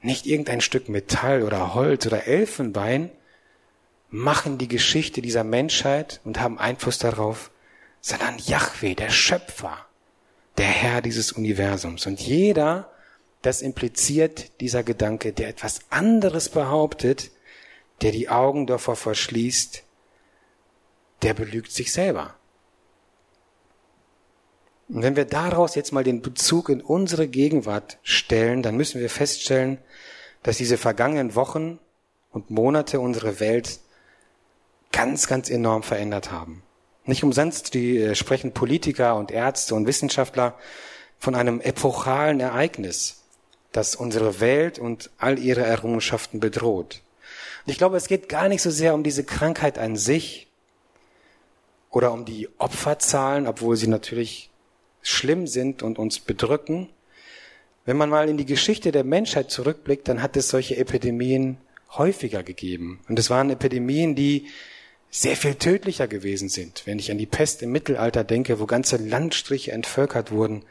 Nicht 0.00 0.26
irgendein 0.26 0.60
Stück 0.60 0.88
Metall 0.88 1.42
oder 1.42 1.74
Holz 1.74 2.06
oder 2.06 2.26
Elfenbein 2.26 3.10
machen 4.10 4.58
die 4.58 4.68
Geschichte 4.68 5.20
dieser 5.22 5.44
Menschheit 5.44 6.20
und 6.24 6.40
haben 6.40 6.58
Einfluss 6.58 6.98
darauf, 6.98 7.50
sondern 8.04 8.36
Yahweh, 8.36 8.94
der 8.94 9.08
Schöpfer, 9.08 9.78
der 10.58 10.66
Herr 10.66 11.00
dieses 11.00 11.32
Universums. 11.32 12.04
Und 12.04 12.20
jeder, 12.20 12.90
das 13.40 13.62
impliziert 13.62 14.60
dieser 14.60 14.82
Gedanke, 14.82 15.32
der 15.32 15.48
etwas 15.48 15.80
anderes 15.88 16.50
behauptet, 16.50 17.30
der 18.02 18.12
die 18.12 18.28
Augen 18.28 18.66
davor 18.66 18.96
verschließt, 18.96 19.84
der 21.22 21.32
belügt 21.32 21.72
sich 21.72 21.94
selber. 21.94 22.34
Und 24.90 25.02
wenn 25.02 25.16
wir 25.16 25.24
daraus 25.24 25.74
jetzt 25.74 25.92
mal 25.92 26.04
den 26.04 26.20
Bezug 26.20 26.68
in 26.68 26.82
unsere 26.82 27.26
Gegenwart 27.26 27.96
stellen, 28.02 28.62
dann 28.62 28.76
müssen 28.76 29.00
wir 29.00 29.08
feststellen, 29.08 29.78
dass 30.42 30.58
diese 30.58 30.76
vergangenen 30.76 31.34
Wochen 31.36 31.78
und 32.32 32.50
Monate 32.50 33.00
unsere 33.00 33.40
Welt 33.40 33.80
ganz, 34.92 35.26
ganz 35.26 35.48
enorm 35.48 35.82
verändert 35.82 36.30
haben. 36.30 36.63
Nicht 37.04 37.24
umsonst 37.24 37.74
die 37.74 37.98
äh, 37.98 38.14
sprechen 38.14 38.52
Politiker 38.52 39.16
und 39.16 39.30
Ärzte 39.30 39.74
und 39.74 39.86
Wissenschaftler 39.86 40.54
von 41.18 41.34
einem 41.34 41.60
epochalen 41.60 42.40
Ereignis, 42.40 43.22
das 43.72 43.94
unsere 43.94 44.40
Welt 44.40 44.78
und 44.78 45.10
all 45.18 45.38
ihre 45.38 45.62
Errungenschaften 45.62 46.40
bedroht. 46.40 47.02
Und 47.64 47.72
ich 47.72 47.78
glaube, 47.78 47.96
es 47.96 48.08
geht 48.08 48.28
gar 48.28 48.48
nicht 48.48 48.62
so 48.62 48.70
sehr 48.70 48.94
um 48.94 49.02
diese 49.02 49.24
Krankheit 49.24 49.78
an 49.78 49.96
sich, 49.96 50.48
oder 51.94 52.12
um 52.12 52.24
die 52.24 52.48
Opferzahlen, 52.58 53.46
obwohl 53.46 53.76
sie 53.76 53.86
natürlich 53.86 54.50
schlimm 55.02 55.46
sind 55.46 55.82
und 55.82 55.98
uns 55.98 56.18
bedrücken. 56.18 56.88
Wenn 57.84 57.96
man 57.96 58.10
mal 58.10 58.28
in 58.28 58.36
die 58.36 58.46
Geschichte 58.46 58.90
der 58.90 59.04
Menschheit 59.04 59.50
zurückblickt, 59.50 60.08
dann 60.08 60.20
hat 60.20 60.36
es 60.36 60.48
solche 60.48 60.76
Epidemien 60.76 61.58
häufiger 61.92 62.42
gegeben. 62.42 63.00
Und 63.08 63.18
es 63.18 63.30
waren 63.30 63.50
Epidemien, 63.50 64.16
die 64.16 64.46
sehr 65.16 65.36
viel 65.36 65.54
tödlicher 65.54 66.08
gewesen 66.08 66.48
sind. 66.48 66.82
Wenn 66.86 66.98
ich 66.98 67.12
an 67.12 67.18
die 67.18 67.26
Pest 67.26 67.62
im 67.62 67.70
Mittelalter 67.70 68.24
denke, 68.24 68.58
wo 68.58 68.66
ganze 68.66 68.96
Landstriche 68.96 69.70
entvölkert 69.70 70.32
wurden, 70.32 70.64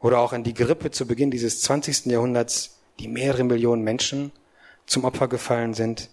Oder 0.00 0.18
auch 0.18 0.32
an 0.32 0.42
die 0.42 0.54
Grippe 0.54 0.90
zu 0.90 1.06
Beginn 1.06 1.30
dieses 1.30 1.60
20. 1.60 2.06
Jahrhunderts, 2.06 2.78
die 2.98 3.06
mehrere 3.06 3.44
Millionen 3.44 3.84
Menschen 3.84 4.32
zum 4.84 5.04
Opfer 5.04 5.28
gefallen 5.28 5.74
sind. 5.74 6.08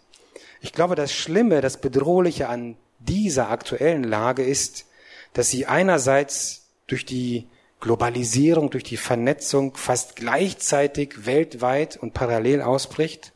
Ich 0.62 0.74
glaube, 0.74 0.94
das 0.94 1.12
Schlimme, 1.12 1.62
das 1.62 1.82
Bedrohliche 1.82 2.50
an 2.50 2.78
dieser 3.00 3.50
aktuellen 3.50 4.04
Lage 4.04 4.44
ist, 4.44 4.86
dass 5.34 5.50
sie 5.50 5.66
einerseits 5.66 6.68
durch 6.86 7.04
die 7.04 7.48
Globalisierung, 7.80 8.70
durch 8.70 8.84
die 8.84 8.98
Vernetzung 8.98 9.76
fast 9.76 10.18
gleichzeitig 10.18 11.26
weltweit 11.26 11.98
und 11.98 12.14
parallel 12.14 12.62
ausbricht 12.62 13.32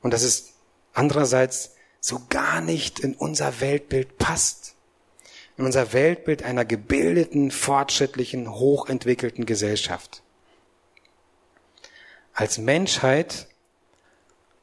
und 0.00 0.12
dass 0.12 0.22
es 0.22 0.54
andererseits 0.94 1.76
so 2.00 2.22
gar 2.30 2.60
nicht 2.60 2.98
in 2.98 3.14
unser 3.14 3.60
Weltbild 3.60 4.18
passt. 4.18 4.74
In 5.56 5.66
unser 5.66 5.92
Weltbild 5.92 6.42
einer 6.42 6.64
gebildeten, 6.64 7.50
fortschrittlichen, 7.50 8.50
hochentwickelten 8.50 9.44
Gesellschaft. 9.44 10.22
Als 12.32 12.56
Menschheit 12.56 13.46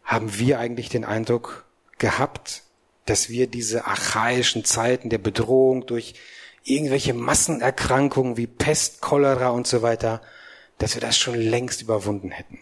haben 0.04 0.40
wir 0.40 0.58
eigentlich 0.58 0.90
den 0.90 1.06
Eindruck 1.06 1.66
gehabt, 2.00 2.64
dass 3.06 3.30
wir 3.30 3.48
diese 3.48 3.86
archaischen 3.86 4.66
Zeiten 4.66 5.10
der 5.10 5.20
Bedrohung 5.20 5.86
durch 5.86 6.16
irgendwelche 6.64 7.14
Massenerkrankungen 7.14 8.36
wie 8.36 8.48
Pest, 8.48 9.02
Cholera 9.02 9.50
und 9.50 9.68
so 9.68 9.84
weiter, 9.84 10.22
dass 10.80 10.96
wir 10.96 11.02
das 11.02 11.18
schon 11.18 11.36
längst 11.36 11.82
überwunden 11.82 12.32
hätten. 12.32 12.60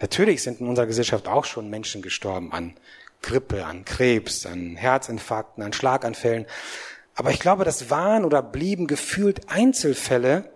Natürlich 0.00 0.42
sind 0.42 0.60
in 0.60 0.68
unserer 0.68 0.86
Gesellschaft 0.86 1.28
auch 1.28 1.44
schon 1.44 1.68
Menschen 1.68 2.02
gestorben 2.02 2.52
an 2.52 2.74
Grippe, 3.22 3.64
an 3.64 3.84
Krebs, 3.84 4.46
an 4.46 4.76
Herzinfarkten, 4.76 5.62
an 5.62 5.72
Schlaganfällen. 5.72 6.46
Aber 7.14 7.30
ich 7.30 7.40
glaube, 7.40 7.64
das 7.64 7.90
waren 7.90 8.24
oder 8.24 8.42
blieben 8.42 8.86
gefühlt 8.86 9.48
Einzelfälle, 9.48 10.50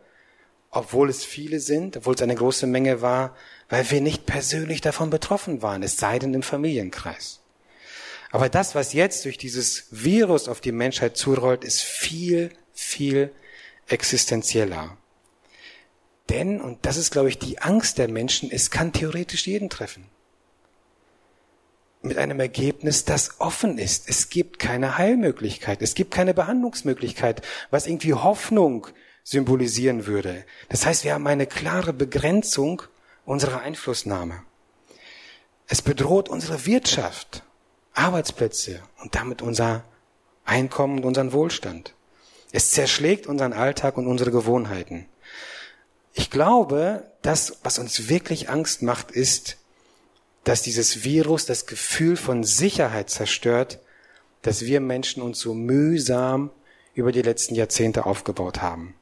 obwohl 0.70 1.08
es 1.08 1.24
viele 1.24 1.60
sind, 1.60 1.96
obwohl 1.96 2.14
es 2.14 2.22
eine 2.22 2.34
große 2.34 2.66
Menge 2.66 3.00
war, 3.00 3.34
weil 3.68 3.90
wir 3.90 4.00
nicht 4.00 4.26
persönlich 4.26 4.80
davon 4.80 5.10
betroffen 5.10 5.62
waren, 5.62 5.82
es 5.82 5.96
sei 5.96 6.18
denn 6.18 6.34
im 6.34 6.42
Familienkreis. 6.42 7.40
Aber 8.30 8.48
das, 8.48 8.74
was 8.74 8.92
jetzt 8.92 9.24
durch 9.24 9.38
dieses 9.38 9.86
Virus 9.90 10.48
auf 10.48 10.60
die 10.60 10.72
Menschheit 10.72 11.16
zurollt, 11.16 11.64
ist 11.64 11.80
viel, 11.80 12.50
viel 12.74 13.32
existenzieller. 13.88 14.96
Denn, 16.28 16.60
und 16.60 16.84
das 16.84 16.96
ist, 16.96 17.12
glaube 17.12 17.28
ich, 17.28 17.38
die 17.38 17.60
Angst 17.60 17.98
der 17.98 18.08
Menschen, 18.08 18.50
es 18.50 18.70
kann 18.70 18.92
theoretisch 18.92 19.46
jeden 19.46 19.70
treffen. 19.70 20.08
Mit 22.06 22.18
einem 22.18 22.38
Ergebnis, 22.38 23.04
das 23.04 23.40
offen 23.40 23.78
ist. 23.78 24.08
Es 24.08 24.28
gibt 24.28 24.58
keine 24.58 24.96
Heilmöglichkeit. 24.96 25.82
Es 25.82 25.94
gibt 25.94 26.12
keine 26.12 26.34
Behandlungsmöglichkeit, 26.34 27.42
was 27.70 27.86
irgendwie 27.86 28.14
Hoffnung 28.14 28.86
symbolisieren 29.24 30.06
würde. 30.06 30.44
Das 30.68 30.86
heißt, 30.86 31.02
wir 31.02 31.14
haben 31.14 31.26
eine 31.26 31.46
klare 31.46 31.92
Begrenzung 31.92 32.82
unserer 33.24 33.60
Einflussnahme. 33.60 34.42
Es 35.66 35.82
bedroht 35.82 36.28
unsere 36.28 36.64
Wirtschaft. 36.64 37.42
Arbeitsplätze 37.92 38.82
und 39.02 39.14
damit 39.14 39.42
unser 39.42 39.82
Einkommen 40.44 40.98
und 40.98 41.04
unseren 41.06 41.32
Wohlstand. 41.32 41.94
Es 42.52 42.70
zerschlägt 42.70 43.26
unseren 43.26 43.52
Alltag 43.52 43.96
und 43.96 44.06
unsere 44.06 44.30
Gewohnheiten. 44.30 45.06
Ich 46.12 46.30
glaube, 46.30 47.10
das, 47.22 47.58
was 47.62 47.78
uns 47.78 48.08
wirklich 48.08 48.48
Angst 48.48 48.82
macht, 48.82 49.10
ist, 49.10 49.56
dass 50.46 50.62
dieses 50.62 51.02
Virus 51.02 51.44
das 51.44 51.66
Gefühl 51.66 52.16
von 52.16 52.44
Sicherheit 52.44 53.10
zerstört, 53.10 53.80
das 54.42 54.64
wir 54.64 54.80
Menschen 54.80 55.20
uns 55.20 55.40
so 55.40 55.54
mühsam 55.54 56.52
über 56.94 57.10
die 57.10 57.22
letzten 57.22 57.56
Jahrzehnte 57.56 58.06
aufgebaut 58.06 58.62
haben. 58.62 58.94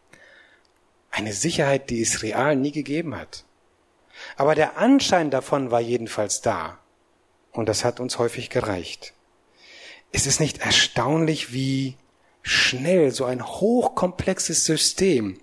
Eine 1.11 1.35
Sicherheit, 1.35 1.91
die 1.91 2.01
es 2.01 2.23
real 2.23 2.57
nie 2.57 2.73
gegeben 2.73 3.15
hat. 3.15 3.45
Aber 4.37 4.55
der 4.55 4.79
Anschein 4.79 5.31
davon 5.31 5.71
war 5.71 5.83
jedenfalls 5.83 6.41
da. 6.41 6.79
Und 7.53 7.69
das 7.69 7.85
hat 7.85 8.01
uns 8.01 8.19
häufig 8.19 8.49
gereicht. 8.49 9.13
Es 10.13 10.25
ist 10.25 10.41
nicht 10.41 10.63
erstaunlich, 10.63 11.53
wie 11.53 11.99
schnell 12.41 13.11
so 13.11 13.27
ein 13.27 13.45
hochkomplexes 13.45 14.65
System 14.65 15.39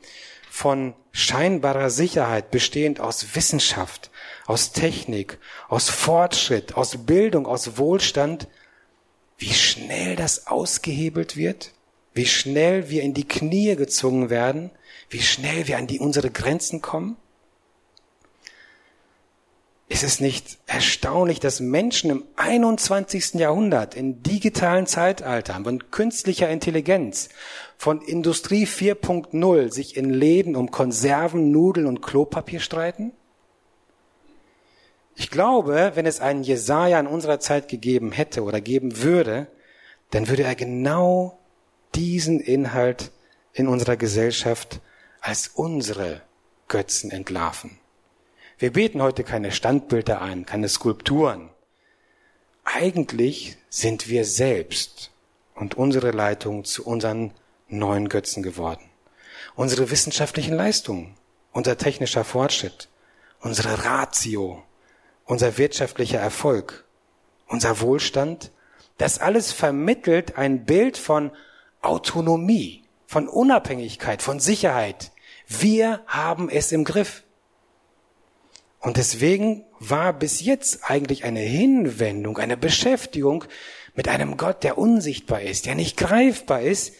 von 0.49 0.95
scheinbarer 1.11 1.89
Sicherheit, 1.89 2.51
bestehend 2.51 2.99
aus 2.99 3.35
Wissenschaft, 3.35 4.11
aus 4.45 4.71
Technik, 4.71 5.39
aus 5.67 5.89
Fortschritt, 5.89 6.75
aus 6.75 7.05
Bildung, 7.05 7.45
aus 7.45 7.77
Wohlstand, 7.77 8.47
wie 9.37 9.53
schnell 9.53 10.15
das 10.15 10.47
ausgehebelt 10.47 11.35
wird, 11.35 11.71
wie 12.13 12.25
schnell 12.25 12.89
wir 12.89 13.01
in 13.01 13.13
die 13.13 13.27
Knie 13.27 13.75
gezwungen 13.75 14.29
werden, 14.29 14.71
wie 15.09 15.21
schnell 15.21 15.67
wir 15.67 15.77
an 15.77 15.87
die 15.87 15.99
unsere 15.99 16.29
Grenzen 16.29 16.81
kommen. 16.81 17.17
Ist 19.91 20.03
es 20.03 20.21
nicht 20.21 20.57
erstaunlich, 20.67 21.41
dass 21.41 21.59
Menschen 21.59 22.11
im 22.11 22.23
21. 22.37 23.33
Jahrhundert, 23.33 23.93
in 23.93 24.23
digitalen 24.23 24.87
Zeitaltern, 24.87 25.65
von 25.65 25.91
künstlicher 25.91 26.49
Intelligenz, 26.49 27.27
von 27.75 28.01
Industrie 28.01 28.65
4.0 28.65 29.69
sich 29.69 29.97
in 29.97 30.09
Läden 30.09 30.55
um 30.55 30.71
Konserven, 30.71 31.51
Nudeln 31.51 31.87
und 31.87 32.01
Klopapier 32.01 32.61
streiten? 32.61 33.11
Ich 35.17 35.29
glaube, 35.29 35.91
wenn 35.95 36.05
es 36.05 36.21
einen 36.21 36.43
Jesaja 36.43 36.97
in 36.97 37.07
unserer 37.07 37.41
Zeit 37.41 37.67
gegeben 37.67 38.13
hätte 38.13 38.43
oder 38.43 38.61
geben 38.61 39.03
würde, 39.03 39.47
dann 40.11 40.29
würde 40.29 40.43
er 40.43 40.55
genau 40.55 41.37
diesen 41.95 42.39
Inhalt 42.39 43.11
in 43.51 43.67
unserer 43.67 43.97
Gesellschaft 43.97 44.79
als 45.19 45.49
unsere 45.49 46.21
Götzen 46.69 47.11
entlarven. 47.11 47.80
Wir 48.61 48.71
beten 48.71 49.01
heute 49.01 49.23
keine 49.23 49.51
Standbilder 49.51 50.21
ein, 50.21 50.45
keine 50.45 50.69
Skulpturen. 50.69 51.49
Eigentlich 52.63 53.57
sind 53.71 54.07
wir 54.07 54.23
selbst 54.23 55.09
und 55.55 55.73
unsere 55.73 56.11
Leitung 56.11 56.63
zu 56.63 56.85
unseren 56.85 57.33
neuen 57.69 58.07
Götzen 58.07 58.43
geworden. 58.43 58.87
Unsere 59.55 59.89
wissenschaftlichen 59.89 60.53
Leistungen, 60.53 61.15
unser 61.51 61.75
technischer 61.79 62.23
Fortschritt, 62.23 62.87
unsere 63.39 63.83
Ratio, 63.83 64.61
unser 65.25 65.57
wirtschaftlicher 65.57 66.19
Erfolg, 66.19 66.85
unser 67.47 67.81
Wohlstand, 67.81 68.51
das 68.99 69.17
alles 69.17 69.51
vermittelt 69.51 70.37
ein 70.37 70.65
Bild 70.65 70.99
von 70.99 71.31
Autonomie, 71.81 72.83
von 73.07 73.27
Unabhängigkeit, 73.27 74.21
von 74.21 74.39
Sicherheit. 74.39 75.11
Wir 75.47 76.03
haben 76.05 76.47
es 76.47 76.71
im 76.71 76.83
Griff. 76.83 77.23
Und 78.81 78.97
deswegen 78.97 79.63
war 79.79 80.11
bis 80.11 80.41
jetzt 80.41 80.89
eigentlich 80.89 81.23
eine 81.23 81.39
Hinwendung, 81.39 82.39
eine 82.39 82.57
Beschäftigung 82.57 83.45
mit 83.95 84.07
einem 84.07 84.37
Gott, 84.37 84.63
der 84.63 84.77
unsichtbar 84.77 85.41
ist, 85.41 85.67
der 85.67 85.75
nicht 85.75 85.97
greifbar 85.97 86.61
ist, 86.61 86.93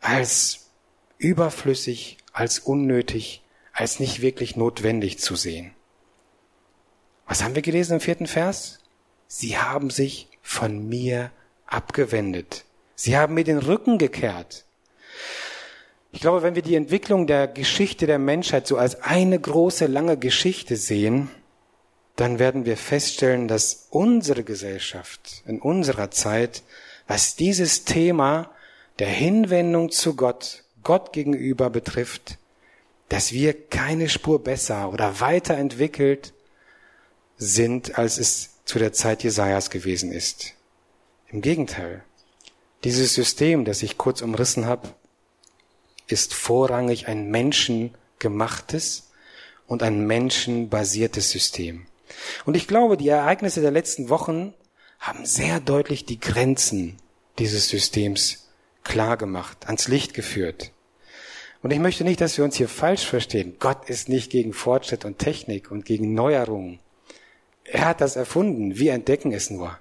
als 0.00 0.70
überflüssig, 1.16 2.18
als 2.32 2.58
unnötig, 2.58 3.42
als 3.72 4.00
nicht 4.00 4.20
wirklich 4.20 4.54
notwendig 4.54 5.18
zu 5.18 5.34
sehen. 5.34 5.74
Was 7.26 7.42
haben 7.42 7.54
wir 7.54 7.62
gelesen 7.62 7.94
im 7.94 8.00
vierten 8.00 8.26
Vers? 8.26 8.80
Sie 9.26 9.56
haben 9.56 9.88
sich 9.88 10.28
von 10.42 10.86
mir 10.88 11.30
abgewendet. 11.66 12.66
Sie 12.94 13.16
haben 13.16 13.34
mir 13.34 13.44
den 13.44 13.58
Rücken 13.58 13.96
gekehrt. 13.96 14.66
Ich 16.14 16.20
glaube, 16.20 16.44
wenn 16.44 16.54
wir 16.54 16.62
die 16.62 16.76
Entwicklung 16.76 17.26
der 17.26 17.48
Geschichte 17.48 18.06
der 18.06 18.20
Menschheit 18.20 18.68
so 18.68 18.78
als 18.78 19.02
eine 19.02 19.38
große, 19.38 19.86
lange 19.86 20.16
Geschichte 20.16 20.76
sehen, 20.76 21.28
dann 22.14 22.38
werden 22.38 22.64
wir 22.64 22.76
feststellen, 22.76 23.48
dass 23.48 23.88
unsere 23.90 24.44
Gesellschaft 24.44 25.42
in 25.44 25.60
unserer 25.60 26.12
Zeit, 26.12 26.62
was 27.08 27.34
dieses 27.34 27.84
Thema 27.84 28.52
der 29.00 29.08
Hinwendung 29.08 29.90
zu 29.90 30.14
Gott, 30.14 30.62
Gott 30.84 31.12
gegenüber 31.12 31.68
betrifft, 31.68 32.38
dass 33.08 33.32
wir 33.32 33.52
keine 33.52 34.08
Spur 34.08 34.42
besser 34.42 34.92
oder 34.92 35.18
weiterentwickelt 35.18 36.32
sind, 37.38 37.98
als 37.98 38.18
es 38.18 38.50
zu 38.64 38.78
der 38.78 38.92
Zeit 38.92 39.24
Jesajas 39.24 39.68
gewesen 39.68 40.12
ist. 40.12 40.54
Im 41.28 41.42
Gegenteil. 41.42 42.04
Dieses 42.84 43.14
System, 43.14 43.64
das 43.64 43.82
ich 43.82 43.98
kurz 43.98 44.22
umrissen 44.22 44.66
habe, 44.66 44.94
ist 46.06 46.34
vorrangig 46.34 47.08
ein 47.08 47.30
menschengemachtes 47.30 49.10
und 49.66 49.82
ein 49.82 50.06
menschenbasiertes 50.06 51.30
System. 51.30 51.86
Und 52.44 52.56
ich 52.56 52.68
glaube, 52.68 52.96
die 52.96 53.08
Ereignisse 53.08 53.60
der 53.60 53.70
letzten 53.70 54.08
Wochen 54.08 54.54
haben 54.98 55.26
sehr 55.26 55.60
deutlich 55.60 56.04
die 56.04 56.20
Grenzen 56.20 56.96
dieses 57.38 57.68
Systems 57.68 58.48
klar 58.84 59.16
gemacht, 59.16 59.66
ans 59.66 59.88
Licht 59.88 60.14
geführt. 60.14 60.72
Und 61.62 61.70
ich 61.70 61.78
möchte 61.78 62.04
nicht, 62.04 62.20
dass 62.20 62.36
wir 62.36 62.44
uns 62.44 62.56
hier 62.56 62.68
falsch 62.68 63.06
verstehen. 63.06 63.56
Gott 63.58 63.88
ist 63.88 64.10
nicht 64.10 64.30
gegen 64.30 64.52
Fortschritt 64.52 65.06
und 65.06 65.18
Technik 65.18 65.70
und 65.70 65.86
gegen 65.86 66.12
Neuerungen. 66.12 66.78
Er 67.64 67.86
hat 67.86 68.02
das 68.02 68.16
erfunden. 68.16 68.78
Wir 68.78 68.92
entdecken 68.92 69.32
es 69.32 69.48
nur. 69.48 69.78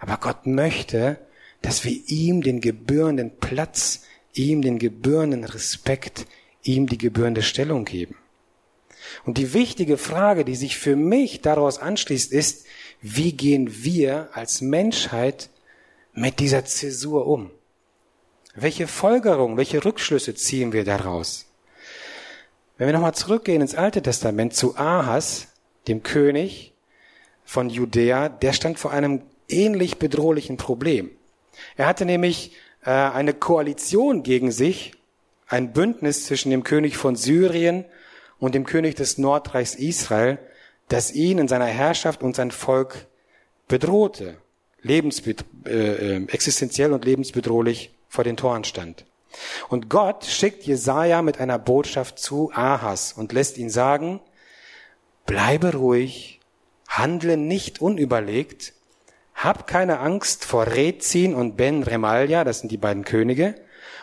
Aber 0.00 0.16
Gott 0.16 0.46
möchte, 0.46 1.18
dass 1.62 1.84
wir 1.84 1.96
ihm 2.08 2.42
den 2.42 2.60
gebührenden 2.60 3.38
Platz 3.38 4.02
ihm 4.34 4.62
den 4.62 4.78
gebührenden 4.78 5.44
Respekt, 5.44 6.26
ihm 6.62 6.86
die 6.86 6.98
gebührende 6.98 7.42
Stellung 7.42 7.84
geben. 7.84 8.16
Und 9.24 9.38
die 9.38 9.52
wichtige 9.52 9.98
Frage, 9.98 10.44
die 10.44 10.54
sich 10.54 10.78
für 10.78 10.96
mich 10.96 11.40
daraus 11.40 11.78
anschließt, 11.78 12.32
ist, 12.32 12.66
wie 13.00 13.32
gehen 13.32 13.84
wir 13.84 14.28
als 14.32 14.60
Menschheit 14.60 15.50
mit 16.12 16.38
dieser 16.38 16.64
Zäsur 16.64 17.26
um? 17.26 17.50
Welche 18.54 18.86
Folgerung, 18.86 19.56
welche 19.56 19.84
Rückschlüsse 19.84 20.34
ziehen 20.34 20.72
wir 20.72 20.84
daraus? 20.84 21.46
Wenn 22.78 22.86
wir 22.86 22.92
nochmal 22.92 23.14
zurückgehen 23.14 23.62
ins 23.62 23.74
Alte 23.74 24.02
Testament 24.02 24.54
zu 24.54 24.76
Ahas, 24.76 25.48
dem 25.88 26.02
König 26.02 26.72
von 27.44 27.70
Judäa, 27.70 28.28
der 28.28 28.52
stand 28.52 28.78
vor 28.78 28.92
einem 28.92 29.22
ähnlich 29.48 29.98
bedrohlichen 29.98 30.56
Problem. 30.56 31.10
Er 31.76 31.86
hatte 31.86 32.04
nämlich 32.04 32.52
äh, 32.84 32.90
eine 32.90 33.34
Koalition 33.34 34.22
gegen 34.22 34.50
sich, 34.50 34.92
ein 35.46 35.72
Bündnis 35.72 36.26
zwischen 36.26 36.50
dem 36.50 36.64
König 36.64 36.96
von 36.96 37.16
Syrien 37.16 37.84
und 38.38 38.54
dem 38.54 38.64
König 38.64 38.96
des 38.96 39.18
Nordreichs 39.18 39.74
Israel, 39.74 40.38
das 40.88 41.12
ihn 41.12 41.38
in 41.38 41.48
seiner 41.48 41.66
Herrschaft 41.66 42.22
und 42.22 42.36
sein 42.36 42.50
Volk 42.50 43.06
bedrohte, 43.68 44.36
lebensbed 44.82 45.44
äh, 45.66 46.16
äh, 46.16 46.26
existenziell 46.28 46.92
und 46.92 47.04
lebensbedrohlich 47.04 47.90
vor 48.08 48.24
den 48.24 48.36
Toren 48.36 48.64
stand. 48.64 49.06
Und 49.68 49.88
Gott 49.88 50.24
schickt 50.24 50.64
Jesaja 50.64 51.22
mit 51.22 51.40
einer 51.40 51.58
Botschaft 51.58 52.18
zu 52.18 52.50
Ahas 52.52 53.12
und 53.12 53.32
lässt 53.32 53.56
ihn 53.56 53.70
sagen, 53.70 54.20
bleibe 55.24 55.74
ruhig, 55.74 56.40
handle 56.88 57.36
nicht 57.36 57.80
unüberlegt, 57.80 58.74
hab 59.42 59.66
keine 59.66 59.98
Angst 59.98 60.44
vor 60.44 60.66
Rezin 60.66 61.34
und 61.34 61.56
Ben 61.56 61.82
Remalia, 61.82 62.44
das 62.44 62.60
sind 62.60 62.70
die 62.70 62.76
beiden 62.76 63.04
Könige, 63.04 63.54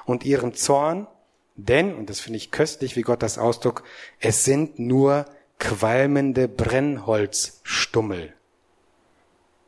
und 0.05 0.25
ihrem 0.25 0.53
Zorn, 0.53 1.07
denn, 1.55 1.95
und 1.95 2.09
das 2.09 2.19
finde 2.19 2.37
ich 2.37 2.51
köstlich, 2.51 2.95
wie 2.95 3.01
Gott 3.01 3.21
das 3.21 3.37
ausdrückt, 3.37 3.83
es 4.19 4.45
sind 4.45 4.79
nur 4.79 5.25
qualmende 5.59 6.47
Brennholzstummel. 6.47 8.33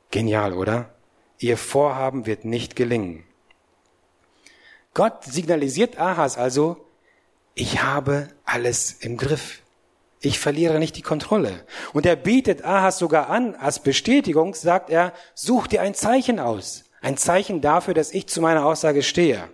Genial, 0.09 0.53
oder? 0.53 0.93
Ihr 1.37 1.57
Vorhaben 1.57 2.25
wird 2.25 2.45
nicht 2.45 2.75
gelingen. 2.75 3.23
Gott 4.93 5.23
signalisiert 5.23 5.97
Ahas 5.97 6.37
also, 6.37 6.85
ich 7.53 7.81
habe 7.81 8.29
alles 8.45 8.91
im 8.91 9.17
Griff. 9.17 9.61
Ich 10.23 10.39
verliere 10.39 10.77
nicht 10.77 10.95
die 10.97 11.01
Kontrolle. 11.01 11.65
Und 11.93 12.05
er 12.05 12.15
bietet 12.15 12.63
Ahas 12.63 12.99
sogar 12.99 13.29
an, 13.31 13.55
als 13.55 13.79
Bestätigung 13.79 14.53
sagt 14.53 14.91
er, 14.91 15.13
such 15.33 15.65
dir 15.65 15.81
ein 15.81 15.95
Zeichen 15.95 16.39
aus. 16.39 16.83
Ein 17.01 17.17
Zeichen 17.17 17.59
dafür, 17.59 17.95
dass 17.95 18.13
ich 18.13 18.27
zu 18.27 18.39
meiner 18.39 18.63
Aussage 18.63 19.01
stehe. 19.01 19.49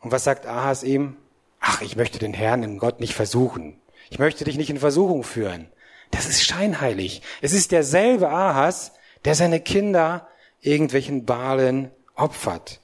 Und 0.00 0.12
was 0.12 0.22
sagt 0.22 0.46
Ahas 0.46 0.84
ihm? 0.84 1.16
Ach, 1.58 1.82
ich 1.82 1.96
möchte 1.96 2.20
den 2.20 2.32
Herrn 2.32 2.62
in 2.62 2.78
Gott 2.78 3.00
nicht 3.00 3.14
versuchen. 3.14 3.80
Ich 4.08 4.20
möchte 4.20 4.44
dich 4.44 4.56
nicht 4.56 4.70
in 4.70 4.78
Versuchung 4.78 5.24
führen. 5.24 5.66
Das 6.12 6.26
ist 6.28 6.44
scheinheilig. 6.44 7.22
Es 7.42 7.52
ist 7.52 7.72
derselbe 7.72 8.28
Ahas, 8.28 8.92
der 9.24 9.34
seine 9.34 9.60
Kinder 9.60 10.28
irgendwelchen 10.60 11.24
Balen 11.24 11.90
opfert. 12.14 12.80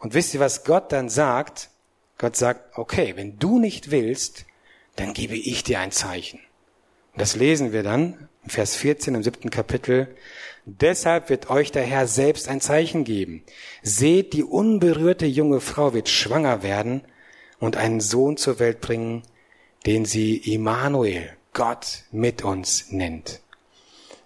Und 0.00 0.14
wisst 0.14 0.34
ihr, 0.34 0.40
was 0.40 0.64
Gott 0.64 0.90
dann 0.90 1.08
sagt? 1.08 1.70
Gott 2.18 2.34
sagt, 2.34 2.76
okay, 2.76 3.12
wenn 3.14 3.38
du 3.38 3.60
nicht 3.60 3.92
willst, 3.92 4.44
dann 4.98 5.14
gebe 5.14 5.36
ich 5.36 5.62
dir 5.62 5.80
ein 5.80 5.92
Zeichen. 5.92 6.40
Und 7.12 7.20
das 7.20 7.36
lesen 7.36 7.72
wir 7.72 7.82
dann 7.82 8.28
im 8.44 8.50
Vers 8.50 8.76
14 8.76 9.14
im 9.14 9.22
siebten 9.22 9.50
Kapitel. 9.50 10.08
Deshalb 10.64 11.30
wird 11.30 11.50
euch 11.50 11.72
der 11.72 11.84
Herr 11.84 12.06
selbst 12.06 12.48
ein 12.48 12.60
Zeichen 12.60 13.04
geben. 13.04 13.42
Seht, 13.82 14.32
die 14.32 14.42
unberührte 14.42 15.26
junge 15.26 15.60
Frau 15.60 15.94
wird 15.94 16.08
schwanger 16.08 16.62
werden 16.62 17.02
und 17.58 17.76
einen 17.76 18.00
Sohn 18.00 18.36
zur 18.36 18.58
Welt 18.58 18.80
bringen, 18.80 19.22
den 19.86 20.04
sie 20.04 20.36
Immanuel, 20.36 21.30
Gott 21.52 22.04
mit 22.12 22.44
uns 22.44 22.90
nennt. 22.90 23.40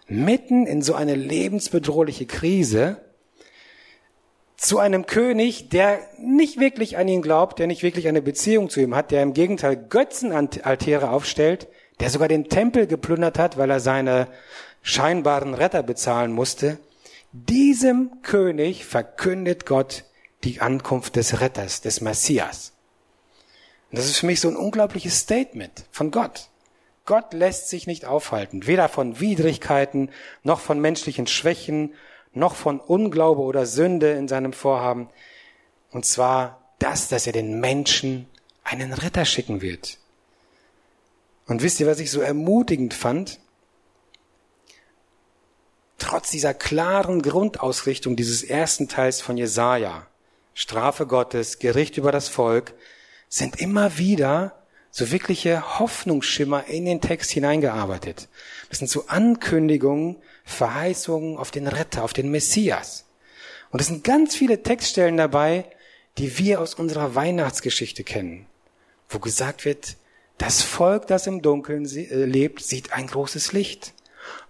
Mitten 0.09 0.67
in 0.67 0.83
so 0.83 0.95
eine 0.95 1.15
lebensbedrohliche 1.15 2.27
Krise 2.27 3.01
zu 4.63 4.79
einem 4.79 5.07
König, 5.07 5.71
der 5.71 5.99
nicht 6.19 6.61
wirklich 6.61 6.97
an 6.97 7.09
ihn 7.09 7.21
glaubt, 7.21 7.59
der 7.59 7.67
nicht 7.67 7.83
wirklich 7.83 8.07
eine 8.07 8.23
Beziehung 8.23 8.71
zu 8.71 8.81
ihm 8.81 8.95
hat, 8.95 9.11
der 9.11 9.25
im 9.25 9.35
Gegenteil 9.35 9.77
Götzenaltäre 9.77 11.11
aufstellt, 11.11 11.67
der 11.99 12.11
sogar 12.11 12.29
den 12.29 12.49
Tempel 12.49 12.87
geplündert 12.87 13.41
hat, 13.41 13.59
weil 13.59 13.71
er 13.71 13.81
seine 13.81 14.29
scheinbaren 14.81 15.55
Retter 15.55 15.83
bezahlen 15.83 16.31
musste. 16.31 16.79
Diesem 17.33 18.23
König 18.23 18.85
verkündet 18.85 19.67
Gott 19.67 20.05
die 20.45 20.61
Ankunft 20.61 21.17
des 21.17 21.41
Retters, 21.41 21.81
des 21.81 22.01
Messias. 22.01 22.73
Und 23.91 23.99
das 23.99 24.07
ist 24.07 24.19
für 24.19 24.27
mich 24.27 24.41
so 24.41 24.49
ein 24.49 24.57
unglaubliches 24.57 25.19
Statement 25.19 25.87
von 25.91 26.13
Gott. 26.13 26.51
Gott 27.05 27.33
lässt 27.33 27.69
sich 27.69 27.89
nicht 27.89 28.05
aufhalten, 28.05 28.69
weder 28.69 28.89
von 28.89 29.19
Widrigkeiten 29.19 30.11
noch 30.45 30.61
von 30.61 30.79
menschlichen 30.81 31.27
Schwächen 31.27 31.95
noch 32.35 32.55
von 32.55 32.81
Unglaube 32.81 33.43
oder 33.43 33.67
Sünde 33.67 34.13
in 34.13 34.29
seinem 34.29 34.53
Vorhaben. 34.53 35.09
Und 35.91 36.05
zwar 36.05 36.63
das, 36.79 37.09
dass 37.09 37.27
er 37.27 37.33
den 37.33 37.61
Menschen 37.61 38.29
einen 38.65 38.93
Retter 38.93 39.25
schicken 39.25 39.61
wird. 39.61 39.99
Und 41.47 41.63
wisst 41.63 41.81
ihr, 41.81 41.87
was 41.87 42.01
ich 42.01 42.11
so 42.11 42.21
ermutigend 42.21 42.95
fand? 42.95 43.41
Trotz 45.99 46.31
dieser 46.31 46.55
klaren 46.55 47.23
Grundausrichtung 47.23 48.17
dieses 48.17 48.43
ersten 48.43 48.89
Teils 48.89 49.21
von 49.21 49.37
Jesaja, 49.37 50.07
Strafe 50.55 51.07
Gottes, 51.07 51.59
Gericht 51.59 51.97
über 51.97 52.13
das 52.13 52.29
Volk, 52.29 52.75
sind 53.29 53.61
immer 53.61 53.99
wieder 53.99 54.63
so 54.91 55.11
wirkliche 55.11 55.79
Hoffnungsschimmer 55.79 56.67
in 56.67 56.85
den 56.85 57.01
Text 57.01 57.31
hineingearbeitet. 57.31 58.29
Das 58.69 58.79
sind 58.79 58.89
so 58.89 59.07
Ankündigungen, 59.07 60.17
Verheißungen 60.45 61.37
auf 61.37 61.51
den 61.51 61.67
Retter, 61.67 62.05
auf 62.05 62.13
den 62.13 62.31
Messias. 62.31 63.05
Und 63.71 63.81
es 63.81 63.87
sind 63.87 64.05
ganz 64.05 64.35
viele 64.35 64.63
Textstellen 64.63 65.17
dabei, 65.17 65.65
die 66.19 66.39
wir 66.39 66.61
aus 66.61 66.75
unserer 66.75 67.15
Weihnachtsgeschichte 67.15 68.05
kennen, 68.05 68.47
wo 69.09 69.19
gesagt 69.19 69.65
wird, 69.65 69.97
das 70.39 70.63
Volk, 70.63 71.07
das 71.07 71.27
im 71.27 71.43
Dunkeln 71.43 71.87
äh, 71.87 72.25
lebt, 72.25 72.63
sieht 72.63 72.93
ein 72.93 73.07
großes 73.07 73.53
Licht. 73.53 73.95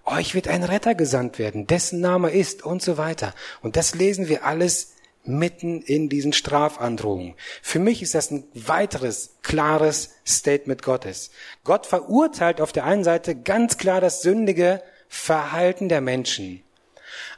Euch 0.05 0.35
wird 0.35 0.49
ein 0.49 0.65
Retter 0.65 0.95
gesandt 0.95 1.39
werden, 1.39 1.67
dessen 1.67 2.01
Name 2.01 2.31
ist 2.31 2.65
und 2.65 2.83
so 2.83 2.99
weiter. 2.99 3.35
Und 3.61 3.77
das 3.77 3.95
lesen 3.95 4.29
wir 4.29 4.45
alles 4.45 4.95
mitten 5.25 5.83
in 5.83 6.09
diesen 6.09 6.33
Strafandrohungen. 6.33 7.35
Für 7.63 7.79
mich 7.79 8.03
ist 8.03 8.15
das 8.15 8.31
ein 8.31 8.45
weiteres 8.55 9.37
klares 9.43 10.11
Statement 10.27 10.83
Gottes. 10.83 11.31
Gott 11.63 11.87
verurteilt 11.87 12.61
auf 12.61 12.73
der 12.73 12.85
einen 12.85 13.05
Seite 13.05 13.37
ganz 13.37 13.79
klar 13.79 14.01
das 14.01 14.23
sündige 14.23 14.83
Verhalten 15.15 15.91
der 15.91 16.01
Menschen. 16.01 16.63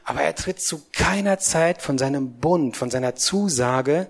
Aber 0.05 0.21
er 0.21 0.33
tritt 0.33 0.61
zu 0.61 0.83
keiner 0.93 1.39
Zeit 1.39 1.81
von 1.81 1.97
seinem 1.97 2.39
Bund, 2.39 2.77
von 2.77 2.89
seiner 2.89 3.15
Zusage, 3.15 4.09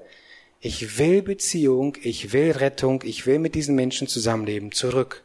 ich 0.60 1.00
will 1.00 1.24
Beziehung, 1.24 1.98
ich 2.04 2.32
will 2.32 2.52
Rettung, 2.52 3.02
ich 3.04 3.26
will 3.26 3.40
mit 3.40 3.56
diesen 3.56 3.76
Menschen 3.76 4.08
zusammenleben, 4.08 4.72
zurück. 4.72 5.24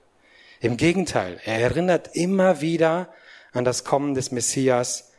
Im 0.59 0.79
Gegenteil, 0.79 1.39
er 1.45 1.61
erinnert 1.61 2.17
immer 2.17 2.63
wieder 2.63 3.13
an 3.53 3.67
das 3.67 3.85
Kommen 3.85 4.15
des 4.15 4.33
Messias, 4.33 5.13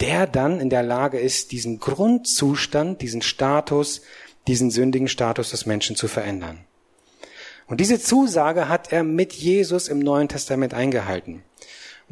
der 0.00 0.26
dann 0.26 0.60
in 0.60 0.70
der 0.70 0.82
Lage 0.82 1.20
ist, 1.20 1.52
diesen 1.52 1.78
Grundzustand, 1.78 3.02
diesen 3.02 3.20
Status, 3.20 4.00
diesen 4.46 4.70
sündigen 4.70 5.08
Status 5.08 5.50
des 5.50 5.66
Menschen 5.66 5.94
zu 5.94 6.08
verändern. 6.08 6.64
Und 7.66 7.80
diese 7.80 8.00
Zusage 8.00 8.68
hat 8.70 8.92
er 8.92 9.02
mit 9.04 9.34
Jesus 9.34 9.88
im 9.88 9.98
Neuen 9.98 10.28
Testament 10.28 10.72
eingehalten. 10.72 11.44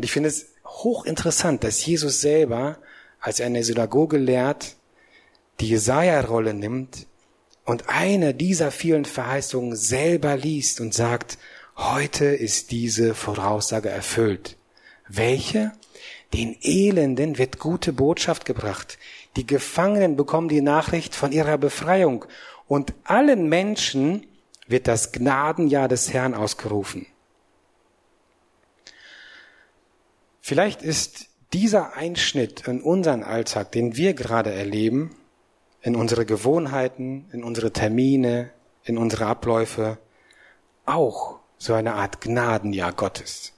Und 0.01 0.05
ich 0.05 0.13
finde 0.13 0.31
es 0.31 0.47
hochinteressant, 0.65 1.63
dass 1.63 1.85
Jesus 1.85 2.23
selber, 2.23 2.79
als 3.21 3.39
er 3.39 3.49
in 3.49 3.53
der 3.53 3.65
Synagoge 3.65 4.17
lehrt, 4.17 4.77
die 5.61 5.69
Jesaja-Rolle 5.69 6.55
nimmt 6.55 7.07
und 7.67 7.91
eine 7.91 8.33
dieser 8.33 8.71
vielen 8.71 9.05
Verheißungen 9.05 9.77
selber 9.77 10.39
liest 10.39 10.81
und 10.81 10.95
sagt, 10.95 11.37
heute 11.77 12.25
ist 12.25 12.71
diese 12.71 13.15
Voraussage 13.15 13.91
erfüllt. 13.91 14.57
Welche? 15.07 15.73
Den 16.33 16.57
Elenden 16.63 17.37
wird 17.37 17.59
gute 17.59 17.93
Botschaft 17.93 18.47
gebracht. 18.47 18.97
Die 19.37 19.47
Gefangenen 19.47 20.17
bekommen 20.17 20.49
die 20.49 20.63
Nachricht 20.63 21.15
von 21.15 21.31
ihrer 21.31 21.59
Befreiung. 21.59 22.25
Und 22.67 22.95
allen 23.05 23.51
Menschen 23.51 24.27
wird 24.67 24.89
das 24.89 25.13
Gnadenjahr 25.13 25.89
des 25.89 26.11
Herrn 26.11 26.33
ausgerufen. 26.33 27.05
Vielleicht 30.51 30.83
ist 30.83 31.29
dieser 31.53 31.95
Einschnitt 31.95 32.67
in 32.67 32.83
unseren 32.83 33.23
Alltag, 33.23 33.71
den 33.71 33.97
wir 33.97 34.15
gerade 34.15 34.53
erleben, 34.53 35.15
in 35.81 35.95
unsere 35.95 36.27
Gewohnheiten, 36.27 37.29
in 37.31 37.45
unsere 37.45 37.73
Termine, 37.73 38.51
in 38.83 38.99
unsere 38.99 39.27
Abläufe, 39.27 39.99
auch 40.87 41.39
so 41.57 41.73
eine 41.73 41.95
Art 41.95 42.21
Gnadenjahr 42.21 42.93
Gottes. 42.93 43.53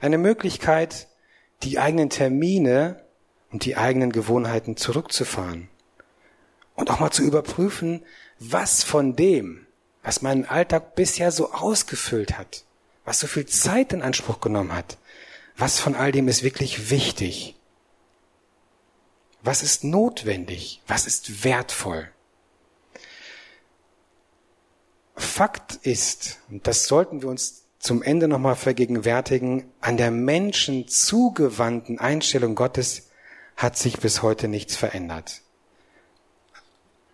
Eine 0.00 0.16
Möglichkeit, 0.16 1.08
die 1.62 1.78
eigenen 1.78 2.08
Termine 2.08 3.04
und 3.52 3.66
die 3.66 3.76
eigenen 3.76 4.10
Gewohnheiten 4.10 4.78
zurückzufahren 4.78 5.68
und 6.74 6.90
auch 6.90 7.00
mal 7.00 7.10
zu 7.10 7.22
überprüfen, 7.22 8.02
was 8.38 8.82
von 8.82 9.14
dem, 9.14 9.66
was 10.02 10.22
meinen 10.22 10.46
Alltag 10.46 10.94
bisher 10.94 11.30
so 11.30 11.52
ausgefüllt 11.52 12.38
hat, 12.38 12.64
was 13.04 13.20
so 13.20 13.26
viel 13.26 13.44
Zeit 13.44 13.92
in 13.92 14.00
Anspruch 14.00 14.40
genommen 14.40 14.74
hat, 14.74 14.96
was 15.56 15.78
von 15.78 15.94
all 15.94 16.12
dem 16.12 16.28
ist 16.28 16.42
wirklich 16.42 16.90
wichtig? 16.90 17.54
Was 19.42 19.62
ist 19.62 19.84
notwendig? 19.84 20.80
Was 20.86 21.06
ist 21.06 21.44
wertvoll? 21.44 22.10
Fakt 25.16 25.76
ist, 25.82 26.40
und 26.50 26.66
das 26.66 26.86
sollten 26.86 27.22
wir 27.22 27.28
uns 27.28 27.64
zum 27.78 28.02
Ende 28.02 28.26
nochmal 28.26 28.56
vergegenwärtigen, 28.56 29.70
an 29.80 29.96
der 29.96 30.10
Menschen 30.10 30.88
zugewandten 30.88 31.98
Einstellung 31.98 32.54
Gottes 32.54 33.10
hat 33.56 33.76
sich 33.76 33.98
bis 33.98 34.22
heute 34.22 34.48
nichts 34.48 34.74
verändert. 34.74 35.42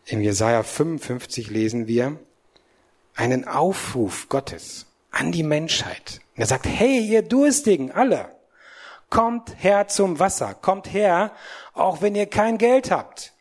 In 0.06 0.22
Jesaja 0.22 0.62
55 0.62 1.50
lesen 1.50 1.86
wir 1.86 2.18
einen 3.14 3.46
Aufruf 3.46 4.28
Gottes 4.28 4.86
an 5.10 5.32
die 5.32 5.42
Menschheit. 5.42 6.20
Er 6.40 6.46
sagt, 6.46 6.66
hey, 6.66 6.98
ihr 7.00 7.22
Durstigen, 7.22 7.90
alle, 7.92 8.28
kommt 9.10 9.54
her 9.58 9.88
zum 9.88 10.18
Wasser, 10.18 10.54
kommt 10.54 10.92
her, 10.92 11.32
auch 11.74 12.00
wenn 12.00 12.14
ihr 12.14 12.26
kein 12.26 12.56
Geld 12.58 12.90
habt. 12.90 13.32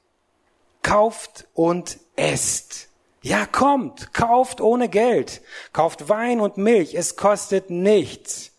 Kauft 0.82 1.48
und 1.54 2.00
esst. 2.16 2.90
Ja, 3.22 3.46
kommt, 3.46 4.14
kauft 4.14 4.62
ohne 4.62 4.90
Geld. 4.90 5.42
Kauft 5.74 6.10
Wein 6.10 6.40
und 6.40 6.58
Milch, 6.58 6.96
es 6.96 7.16
kostet 7.16 7.70
nichts. 7.70 8.52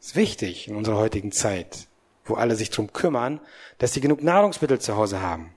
Ist 0.00 0.16
wichtig 0.16 0.68
in 0.68 0.76
unserer 0.76 0.96
heutigen 0.96 1.32
Zeit, 1.32 1.86
wo 2.24 2.34
alle 2.34 2.56
sich 2.56 2.70
drum 2.70 2.92
kümmern, 2.92 3.40
dass 3.78 3.92
sie 3.92 4.00
genug 4.00 4.22
Nahrungsmittel 4.22 4.80
zu 4.80 4.96
Hause 4.96 5.20
haben. 5.20 5.54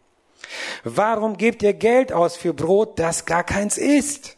Warum 0.84 1.38
gebt 1.38 1.63
ihr 1.63 1.74
Geld 1.74 2.11
aus 2.11 2.36
für 2.36 2.53
Brot, 2.53 2.99
das 2.99 3.26
gar 3.26 3.43
keins 3.43 3.78
ist? 3.78 4.38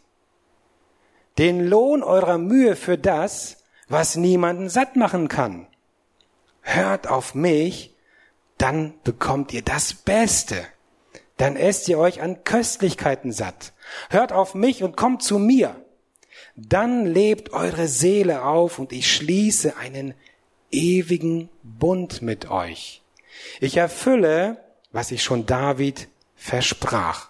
Den 1.38 1.66
Lohn 1.66 2.02
eurer 2.02 2.38
Mühe 2.38 2.76
für 2.76 2.96
das, 2.96 3.58
was 3.88 4.16
niemanden 4.16 4.68
satt 4.68 4.96
machen 4.96 5.28
kann. 5.28 5.66
Hört 6.62 7.06
auf 7.06 7.34
mich, 7.34 7.94
dann 8.58 8.94
bekommt 9.04 9.52
ihr 9.52 9.62
das 9.62 9.94
Beste. 9.94 10.64
Dann 11.36 11.56
esst 11.56 11.88
ihr 11.88 11.98
euch 11.98 12.22
an 12.22 12.44
Köstlichkeiten 12.44 13.30
satt. 13.30 13.72
Hört 14.08 14.32
auf 14.32 14.54
mich 14.54 14.82
und 14.82 14.96
kommt 14.96 15.22
zu 15.22 15.38
mir. 15.38 15.76
Dann 16.56 17.06
lebt 17.06 17.52
eure 17.52 17.86
Seele 17.86 18.44
auf 18.44 18.78
und 18.78 18.92
ich 18.92 19.14
schließe 19.14 19.76
einen 19.76 20.14
ewigen 20.70 21.50
Bund 21.62 22.22
mit 22.22 22.50
euch. 22.50 23.02
Ich 23.60 23.76
erfülle, 23.76 24.64
was 24.92 25.10
ich 25.10 25.22
schon 25.22 25.46
David 25.46 26.08
versprach. 26.34 27.28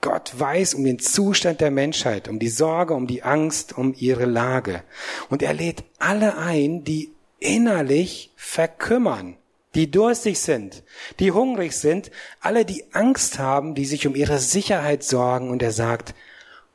Gott 0.00 0.32
weiß 0.38 0.74
um 0.74 0.84
den 0.84 0.98
Zustand 0.98 1.60
der 1.60 1.70
Menschheit, 1.70 2.28
um 2.28 2.38
die 2.38 2.48
Sorge, 2.48 2.94
um 2.94 3.06
die 3.06 3.22
Angst, 3.22 3.76
um 3.76 3.94
ihre 3.96 4.24
Lage. 4.24 4.82
Und 5.28 5.42
er 5.42 5.52
lädt 5.52 5.84
alle 5.98 6.38
ein, 6.38 6.84
die 6.84 7.12
innerlich 7.38 8.32
verkümmern, 8.36 9.36
die 9.74 9.90
durstig 9.90 10.38
sind, 10.38 10.82
die 11.18 11.32
hungrig 11.32 11.72
sind, 11.72 12.10
alle, 12.40 12.64
die 12.64 12.84
Angst 12.92 13.38
haben, 13.38 13.74
die 13.74 13.84
sich 13.84 14.06
um 14.06 14.14
ihre 14.14 14.38
Sicherheit 14.38 15.02
sorgen. 15.02 15.50
Und 15.50 15.62
er 15.62 15.72
sagt, 15.72 16.14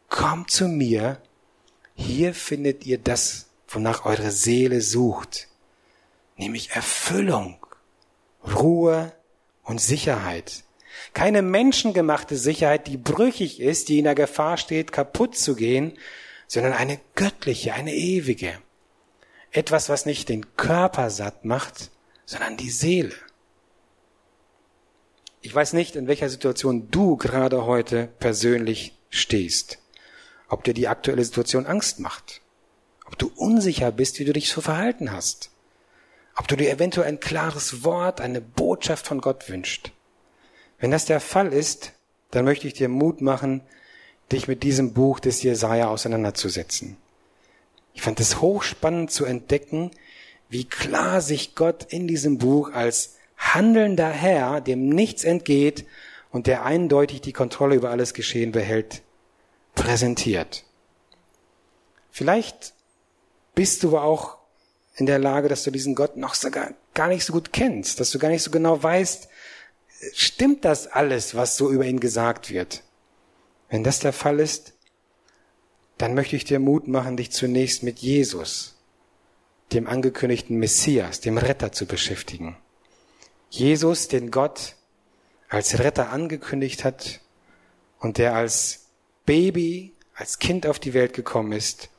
kommt 0.10 0.52
zu 0.52 0.68
mir, 0.68 1.20
hier 1.96 2.34
findet 2.34 2.86
ihr 2.86 2.98
das, 2.98 3.48
wonach 3.68 4.06
eure 4.06 4.32
Seele 4.32 4.82
sucht, 4.82 5.48
nämlich 6.38 6.72
Erfüllung, 6.72 7.58
Ruhe 8.44 9.14
und 9.64 9.82
Sicherheit. 9.82 10.65
Keine 11.16 11.42
menschengemachte 11.42 12.36
Sicherheit, 12.36 12.88
die 12.88 12.98
brüchig 12.98 13.62
ist, 13.62 13.88
die 13.88 14.00
in 14.00 14.04
der 14.04 14.16
Gefahr 14.16 14.58
steht, 14.58 14.92
kaputt 14.92 15.38
zu 15.38 15.56
gehen, 15.56 15.98
sondern 16.46 16.74
eine 16.74 17.00
göttliche, 17.16 17.74
eine 17.74 17.96
ewige. 17.96 18.60
Etwas, 19.50 19.88
was 19.88 20.06
nicht 20.06 20.28
den 20.28 20.58
Körper 20.58 21.10
satt 21.10 21.46
macht, 21.46 21.90
sondern 22.26 22.58
die 22.58 22.70
Seele. 22.70 23.16
Ich 25.40 25.56
weiß 25.56 25.72
nicht, 25.72 25.96
in 25.96 26.08
welcher 26.08 26.28
Situation 26.28 26.92
du 26.92 27.16
gerade 27.16 27.66
heute 27.66 28.10
persönlich 28.20 29.00
stehst. 29.10 29.80
Ob 30.50 30.66
dir 30.66 30.74
die 30.74 30.90
aktuelle 30.90 31.24
Situation 31.24 31.66
Angst 31.66 32.02
macht. 32.02 32.42
Ob 33.06 33.18
du 33.18 33.32
unsicher 33.38 33.94
bist, 33.94 34.20
wie 34.20 34.26
du 34.26 34.34
dich 34.34 34.50
so 34.50 34.60
verhalten 34.60 35.14
hast. 35.14 35.50
Ob 36.36 36.50
du 36.50 36.58
dir 36.58 36.70
eventuell 36.70 37.08
ein 37.08 37.22
klares 37.22 37.86
Wort, 37.86 38.20
eine 38.20 38.42
Botschaft 38.42 39.08
von 39.08 39.22
Gott 39.22 39.48
wünscht. 39.48 39.95
Wenn 40.80 40.92
das 40.92 41.06
der 41.06 41.20
Fall 41.20 41.54
ist, 41.54 41.94
dann 42.32 42.46
möchte 42.46 42.68
ich 42.68 42.74
dir 42.74 42.90
Mut 42.90 43.22
machen, 43.22 43.62
dich 44.32 44.48
mit 44.48 44.64
diesem 44.64 44.94
Buch 44.94 45.20
des 45.20 45.44
Jesaja 45.44 45.88
auseinanderzusetzen. 45.88 46.98
Ich 47.94 48.02
fand 48.02 48.20
es 48.20 48.42
hochspannend 48.42 49.12
zu 49.12 49.26
entdecken, 49.26 49.92
wie 50.50 50.66
klar 50.66 51.22
sich 51.22 51.56
Gott 51.56 51.86
in 51.90 52.08
diesem 52.08 52.38
Buch 52.38 52.72
als 52.72 53.16
handelnder 53.38 54.10
Herr, 54.10 54.62
dem 54.62 54.90
nichts 54.90 55.24
entgeht 55.24 55.86
und 56.32 56.48
der 56.48 56.66
eindeutig 56.66 57.22
die 57.22 57.34
Kontrolle 57.34 57.76
über 57.76 57.90
alles 57.90 58.14
Geschehen 58.14 58.52
behält, 58.52 59.02
präsentiert. 59.76 60.66
Vielleicht 62.12 62.74
bist 63.56 63.84
du 63.84 63.90
aber 63.90 64.04
auch 64.04 64.38
in 64.96 65.06
der 65.06 65.20
Lage, 65.20 65.50
dass 65.50 65.64
du 65.64 65.72
diesen 65.72 65.96
Gott 65.96 66.18
noch 66.18 66.34
sogar 66.34 66.74
gar 66.94 67.08
nicht 67.08 67.26
so 67.26 67.34
gut 67.34 67.52
kennst, 67.52 68.00
dass 68.00 68.12
du 68.12 68.20
gar 68.20 68.30
nicht 68.30 68.44
so 68.44 68.52
genau 68.52 68.82
weißt, 68.82 69.28
stimmt 70.14 70.66
das 70.66 70.88
alles, 70.88 71.36
was 71.36 71.58
so 71.58 71.72
über 71.72 71.86
ihn 71.86 72.00
gesagt 72.00 72.50
wird? 72.50 72.84
Wenn 73.70 73.84
das 73.84 74.00
der 74.00 74.14
Fall 74.14 74.40
ist, 74.40 74.74
dann 75.98 76.14
möchte 76.14 76.36
ich 76.36 76.44
dir 76.44 76.60
Mut 76.60 76.88
machen, 76.88 77.18
dich 77.18 77.32
zunächst 77.32 77.84
mit 77.84 78.00
Jesus, 78.00 78.76
dem 79.74 79.88
angekündigten 79.88 80.58
Messias, 80.58 81.22
dem 81.22 81.38
Retter 81.38 81.72
zu 81.72 81.86
beschäftigen. 81.86 82.58
Jesus, 83.50 84.08
den 84.08 84.32
Gott 84.32 84.76
als 85.48 85.80
Retter 85.80 86.10
angekündigt 86.10 86.84
hat 86.84 87.22
und 88.00 88.18
der 88.18 88.36
als 88.36 88.88
Baby, 89.26 89.94
als 90.14 90.40
Kind 90.40 90.68
auf 90.68 90.80
die 90.80 90.94
Welt 90.94 91.14
gekommen 91.14 91.52
ist, 91.52 91.90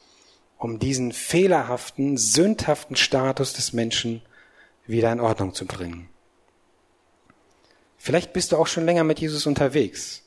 um 0.59 0.78
diesen 0.78 1.12
fehlerhaften, 1.12 2.16
sündhaften 2.16 2.97
Status 2.97 3.53
des 3.53 3.72
Menschen 3.72 4.22
wieder 4.86 5.12
in 5.12 5.20
Ordnung 5.20 5.55
zu 5.55 5.66
bringen. 5.66 6.09
Vielleicht 8.07 8.32
bist 8.32 8.52
du 8.52 8.57
auch 8.57 8.68
schon 8.68 8.84
länger 8.84 9.02
mit 9.02 9.18
Jesus 9.18 9.46
unterwegs 9.46 10.22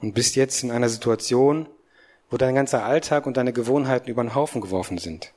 und 0.00 0.14
bist 0.14 0.34
jetzt 0.34 0.64
in 0.64 0.72
einer 0.72 0.88
Situation, 0.88 1.68
wo 2.28 2.36
dein 2.36 2.56
ganzer 2.56 2.84
Alltag 2.84 3.26
und 3.26 3.36
deine 3.36 3.52
Gewohnheiten 3.52 4.10
über 4.10 4.24
den 4.24 4.34
Haufen 4.34 4.60
geworfen 4.60 4.98
sind. 4.98 5.32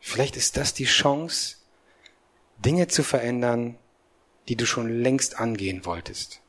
Vielleicht 0.00 0.34
ist 0.34 0.56
das 0.56 0.72
die 0.72 0.86
Chance, 0.86 1.56
Dinge 2.56 2.88
zu 2.88 3.02
verändern, 3.02 3.76
die 4.48 4.56
du 4.56 4.64
schon 4.64 4.88
längst 4.88 5.38
angehen 5.38 5.84
wolltest. 5.84 6.40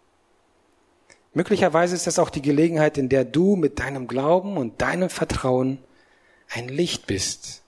Möglicherweise 1.33 1.93
ist 1.93 2.07
das 2.07 2.17
auch 2.17 2.29
die 2.29 2.41
Gelegenheit, 2.41 2.97
in 2.97 3.09
der 3.09 3.25
du 3.25 3.57
mit 3.57 3.77
deinem 3.79 4.07
Glauben 4.07 4.55
und 4.55 4.81
deinem 4.81 5.09
Vertrauen 5.09 5.79
ein 6.49 6.69
Licht 6.69 7.07
bist. 7.07 7.61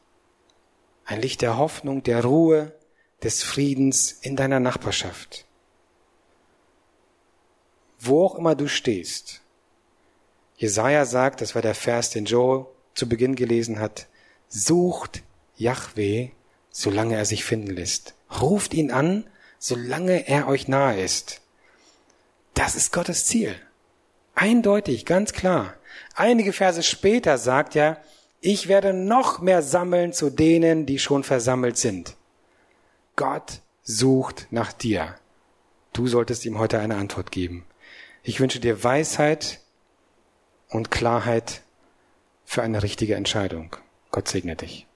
Ein 1.04 1.20
Licht 1.20 1.42
der 1.42 1.58
Hoffnung, 1.58 2.02
der 2.02 2.24
Ruhe, 2.24 2.72
des 3.24 3.44
Friedens 3.44 4.14
in 4.22 4.38
deiner 4.38 4.62
Nachbarschaft. 4.62 5.46
Wo 8.00 8.26
auch 8.26 8.36
immer 8.36 8.56
du 8.56 8.68
stehst, 8.68 9.42
Jesaja 10.56 11.06
sagt, 11.06 11.42
das 11.42 11.56
war 11.56 11.62
der 11.62 11.76
Vers, 11.76 12.10
den 12.10 12.26
Joe 12.26 12.66
zu 12.94 13.08
Beginn 13.08 13.36
gelesen 13.36 13.80
hat, 13.80 14.08
sucht 14.48 15.24
Yahweh, 15.56 16.30
solange 16.70 17.16
er 17.16 17.26
sich 17.26 17.44
finden 17.44 17.72
lässt. 17.72 18.14
Ruft 18.42 18.74
ihn 18.74 18.92
an, 18.92 19.26
solange 19.58 20.28
er 20.28 20.48
euch 20.48 20.68
nahe 20.68 21.02
ist. 21.02 21.42
Das 22.54 22.76
ist 22.76 22.92
Gottes 22.92 23.26
Ziel. 23.26 23.56
Eindeutig, 24.36 25.06
ganz 25.06 25.34
klar. 25.34 25.74
Einige 26.16 26.54
Verse 26.54 26.84
später 26.84 27.38
sagt 27.38 27.76
er, 27.76 28.02
ich 28.42 28.68
werde 28.68 28.94
noch 28.94 29.40
mehr 29.40 29.62
sammeln 29.62 30.14
zu 30.14 30.30
denen, 30.30 30.86
die 30.86 31.00
schon 31.00 31.24
versammelt 31.24 31.78
sind. 31.78 32.16
Gott 33.16 33.62
sucht 33.84 34.48
nach 34.52 34.72
dir. 34.72 35.16
Du 35.92 36.08
solltest 36.08 36.46
ihm 36.46 36.58
heute 36.58 36.80
eine 36.80 36.96
Antwort 36.96 37.32
geben. 37.32 37.66
Ich 38.24 38.40
wünsche 38.40 38.60
dir 38.60 38.84
Weisheit, 38.84 39.62
und 40.70 40.92
Klarheit 40.92 41.64
für 42.46 42.62
eine 42.62 42.82
richtige 42.84 43.16
Entscheidung. 43.16 43.76
Gott 44.12 44.28
segne 44.28 44.56
dich. 44.56 44.88